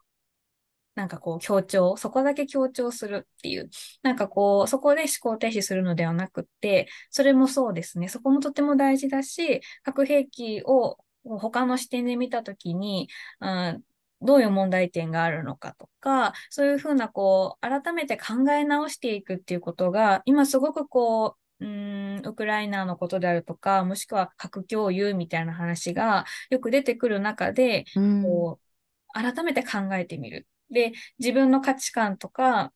[0.95, 3.70] なんかこう強調、そこだけ強調するっていう、
[4.01, 8.10] なんかこう、そこで思考停止するのではなくって、それもそうですね。
[8.10, 13.84] そこもとても大事だし、核兵器を他の視点で見たときに、うん、
[14.22, 28.68] どういう問題点があるのかとか、そういうふうなこう、改めて考え直していくっていうことが、今すごくこう、うん、ウクライナのことであるとか、もしくは核共有みたいな話がよく出てくる中で、うんこう、
[29.14, 30.47] 改めて考えてみる。
[30.70, 32.74] で、自分の価値観とか、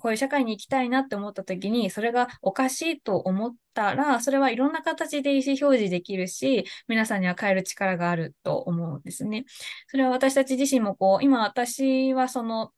[0.00, 9.44] こういう社会に行きたいなって思った時に、それがおかしいと思ったら、それはいろんな形で意思表示できるし、皆さんには変える力があると思うんですね。
[9.88, 12.72] それは私たち自身もこう、今私はその、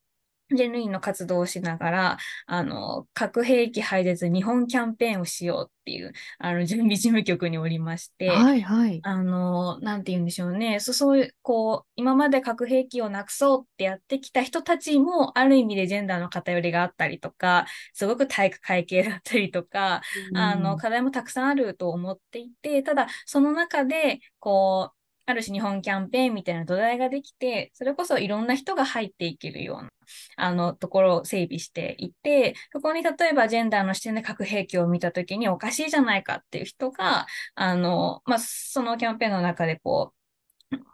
[0.54, 9.00] ジェヌインの活動をしながら、あの、核兵器廃絶日本キャンペーンをしようっていう、あの、準備事務局におりまして、はいはい。
[9.04, 10.78] あの、なんて言うんでしょうね。
[10.80, 20.02] そそういう、こう、今まで核兵器をなくそうってやってきた人たちも、ある意味でジェンダーの偏りがあったりとか、すごく体育会系だったりとか、
[20.34, 24.96] あの、課題もたくさんあると思っていて、ただ、その中で、こう、
[25.26, 29.90] ある種日本キャンペーンみたいな土台ができて、それこそいろんな人が入っていけるような、
[30.36, 40.22] あの、ところを整備していて、そこに例えばジェンダーの視点で核兵器を見たときにおかしいじゃないかっていう人が、あの、まあ、そのキャンペーンの中でこう、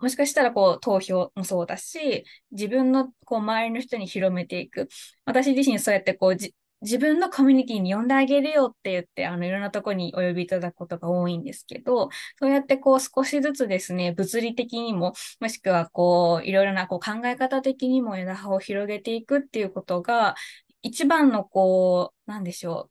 [0.00, 4.88] もしかしたらこう投票もそうだし、自分のこう周りの人に広めていく。
[5.24, 6.36] 私自身そうやってこう
[6.82, 12.08] 自分のコミュニティに呼んであげるよって言って、あの、いろんなとこにお呼びいただくことが多いんですけど、
[12.38, 20.36] そうやってこう少しずつですね、物理的にも、もしくはこう、いろいろなこう考え方的にも枝葉を広げていくっていうことが、
[20.82, 22.90] 一番のこう、なんでしょう、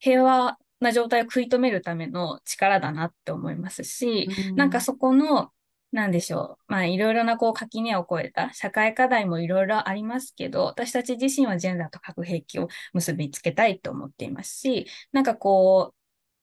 [0.00, 5.50] 平和な状態を食い止めるための力だなって思いますし、なんかそこの、
[5.90, 6.72] なんでしょう。
[6.72, 15.94] まあ、いろいろなこう垣根を越えた社会課題もいろいろありますけど、私たち自身はジェンダーと核兵器を結びつけたいと思っていますし、なんかこう、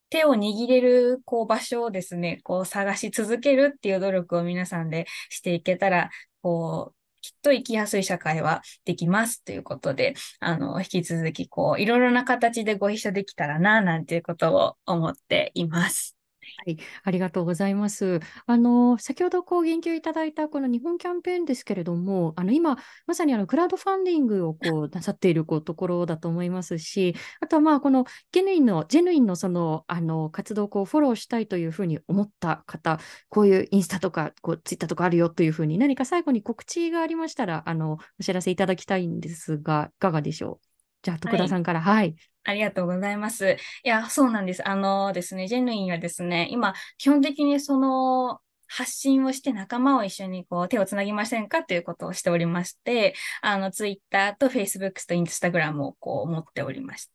[0.09, 6.09] 手を握れるこう場所をですね、こう探し続けるっていう努力を皆さんでしていけたら、
[6.41, 16.15] こう、きっと生きやすい社会はできますということで、あの、引き続きこう、いろいろな形でご一緒できたらな、なんていうことを思っています。
[16.57, 18.19] はい、ありがとうございます。
[18.45, 22.77] あの、先ほどこう言及いただいたこの日本キャンペーンですけれども、あの今、
[23.07, 40.74] まさにあのクラウドファンディングをこうなさっているこうところだと思いますし、あとはまあこのジェヌインの、ジェヌインのその、あの活動をこうフォローしたいというふうに思った方、こういうインスタとかこうツイッターとかあるよというふうに何か最後に告知がありましたら、あの、お知らせいただきたいんですが、いかがでしょう？
[41.05, 42.15] じゃあ、徳田さんから、はい。
[42.43, 43.57] ありがとうございます。
[43.83, 44.67] いや、そうなんです。
[44.67, 57.11] あのですね、ジェヌインはですね、今、基本的にその、発信をして仲間を一緒にこう手をつなぎませんかということをしておりまして、あの、ツイッターとフェイスブックとインスタグラムをこう持っておりまして、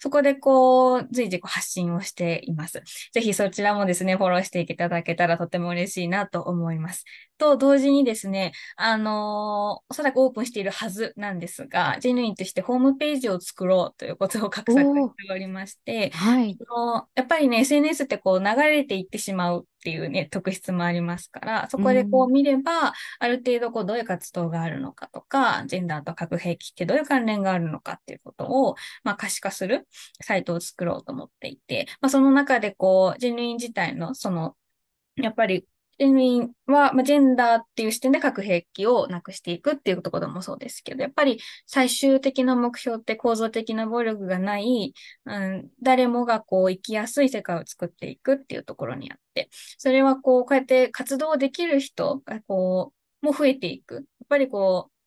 [0.00, 2.82] そこでこう、随時こう発信をしています。
[3.12, 7.04] ぜひそちらもですね、フォローしていただけたらとても嬉しいなと思います。
[7.38, 16.58] と同時にですね、あのおそらくオープンしているはずなんですが、ジェヌインとしてホームページを作ろうということを画策しておりまして、はい。
[17.14, 29.86] やっぱりね、SNS ってこう流れていってしまうっていうね、特質もありますから、そこでこう見れば、ある程度こうどういう活動があるのかとか、ジェンダーと核兵器ってどういう関連があるのかっていうことを、まあ可視化する
[30.22, 34.56] サイトを作ろうと思っていて、まあその中でこう、ジェヌイン自体のその、
[35.16, 35.66] やっぱり
[35.98, 44.94] ジェヌインは、まあ、ジェンダーっていう視点で核兵器をなくしていくっていうところもそうですけど、やっぱり最終的な目標って構造的な暴力がない、
[45.26, 52.92] うん、誰もがこう生きやすい世界を作っていくっていうところにあって、それはこう、こうやって活動できる人がこ
[53.22, 53.94] う、も増えていく。
[53.94, 54.97] やっぱりこう、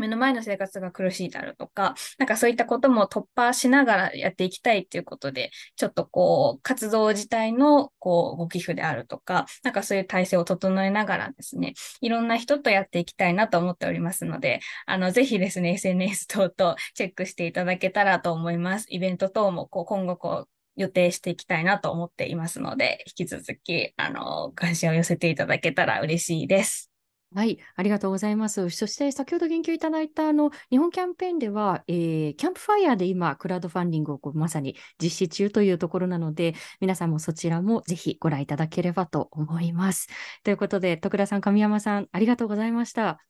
[0.00, 18.86] 目の前の生活が苦しいであるとか、なんかそういったことも突破しながらやっていきたいっていうことで、ちょっとこう、活動自体のこう、ご寄付であるとか、なんかそういう体制を整えながらですね、いろんな人とやっていきたいなと思っておりますので、あの、ぜひですね、SNS 等々チェックしていただけたらと思います。
[18.88, 26.89] イベント等もこう、今後こう、予定していきたいなと思っていますので、引き続き、あの、関心を寄せていただけたら嬉しいです。
[27.32, 28.70] はい、ありがとうございます。
[28.70, 40.08] そして先ほど言及いただいたあの日本キャンペーンでは、えー、キャンプファイヤーで今、クラウドファンディングをこうまさに実施中というところなので、皆さんもそちらもぜひご覧いただければと思います。
[40.42, 43.20] ということで、徳田さん、神山さん、ありがとうございました。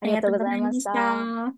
[0.00, 0.90] ありがとうございました。
[0.92, 1.52] は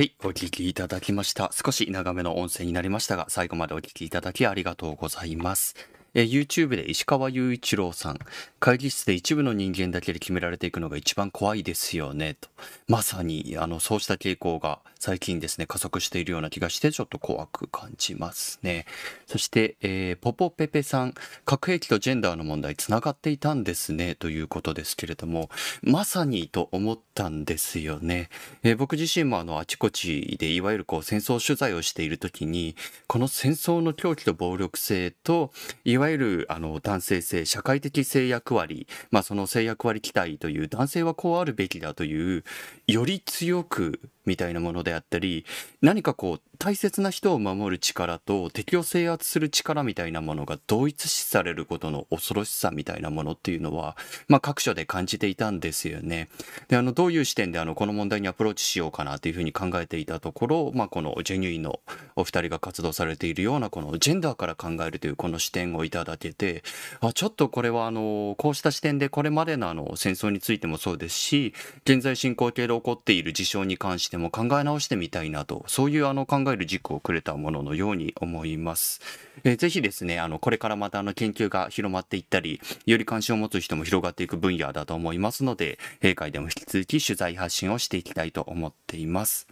[0.00, 1.50] い、お聞きいただきました。
[1.52, 5.97] 少し長めの音声になりましたが、最後までお聞きいただきありがとうございます。
[6.14, 8.18] え YouTube で石川雄一郎さん、
[8.60, 12.48] 会議室で一部の人間だけで決められていくのが一番怖いですよね、と。
[12.86, 18.84] まさに、あの、そうした傾向が最近ですね、加速しているような気がして、ちょっと怖く感じますね。
[19.26, 25.50] そして、えー、ポポペペさん、核兵器とジェンダーの問題、つながっていたんですね、ということですけれども、
[25.82, 28.28] まさにと思ったんですよね。
[28.64, 32.74] えー、僕自身もあの、あちこちで、いわゆるこう、戦争取材をしているときに、
[33.06, 35.52] この戦争の狂気と暴力性と、
[35.84, 42.44] いわゆるあの男性性、社会的性役割、まあその性役割期待という男性はこうあるべきだという、
[42.86, 45.44] より強くみたいなものでであったり、
[45.82, 56.28] 何かこう大切な人を守る力と敵を制圧する力みたいなものが同一視されることの恐ろしさみたいなものっていうのは、まあ各所で感じていたんですよね。
[56.68, 61.80] で、あの、どういう視点であの、この問題にアプローチしようかなというふうに考えていたところ、まあこのジェニュイの
[62.16, 66.64] お二人が活動されているようなこのジェンダーから考えるというこの視点をいただけて、
[67.00, 79.00] あ、ちょっとこれはあの、こうした視点でこれまでのあの、戦争についてもそうですし、現在進行形で起こっている事象に関しても考え直してみたいなと、そういうあの考える軸をくれたもののように思います。
[79.44, 89.46] えーぜひですね、あの、これからまたあの研究が広まっていったり、より関心を持つ人も広がっていく分野だと思いますので、閉会でも引き続き取材発信をしていきたいと思っています。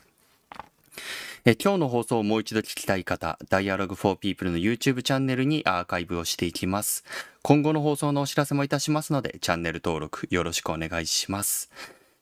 [1.44, 7.04] え今日の放送をもう一度聞きたい方、Dialogue for People の YouTube チャンネルにアーカイブをしていきます。
[7.42, 11.70] 今後の放送のお知らせもいたしますので、チャンネル登録よろしくお願いします。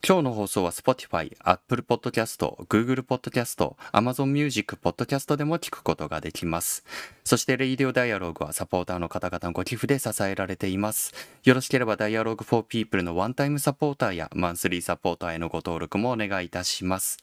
[0.06, 2.36] 今日の放送は Spotify、Apple Podcast、
[2.66, 6.84] Google Podcast、Amazon Music Podcast でも聞くことができます。
[7.24, 11.14] そして Radio Dialogue はサポーターの方々のご寄付で支えられています。
[11.44, 17.16] よろしければ Dialogue for People のワンタイムサポーターやマンスリーサポーターへのご登録もお願いいたします。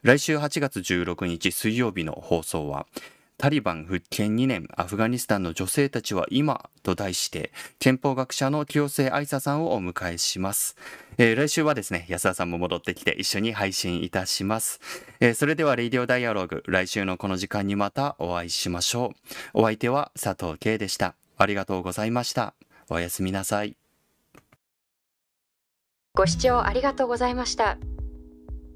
[0.00, 2.86] 来週8月16日水曜日の放送は、
[3.42, 7.50] タリバン復権2年アフガニスタンの女性たちは今と題して
[7.80, 10.76] 憲法学者の清瀬愛沙さんをお迎えします、
[11.18, 14.78] えー来週はですね安田さんも戻ってきて一緒に配信いたします、
[15.18, 19.12] えーそれではレイディオダイアログ来週のこの時間にまたお会いしましょ
[19.54, 19.62] う。
[19.62, 21.16] お相手は佐藤圭でした。
[21.36, 22.54] ありがとうございました。
[22.90, 23.76] おやすみなさい。
[26.14, 27.76] ご視聴ありがとうございました。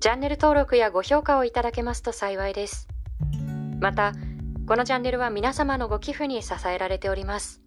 [0.00, 2.88] チャンネル登録やご評価をいただけますと幸いです。
[3.78, 4.12] また、
[4.66, 7.62] このチャンネルは皆様のご寄付に支えられております。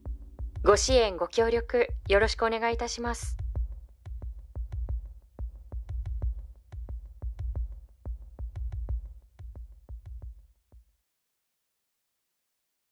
[0.66, 3.38] ご支援、ご協力、よろしくお願いいたします。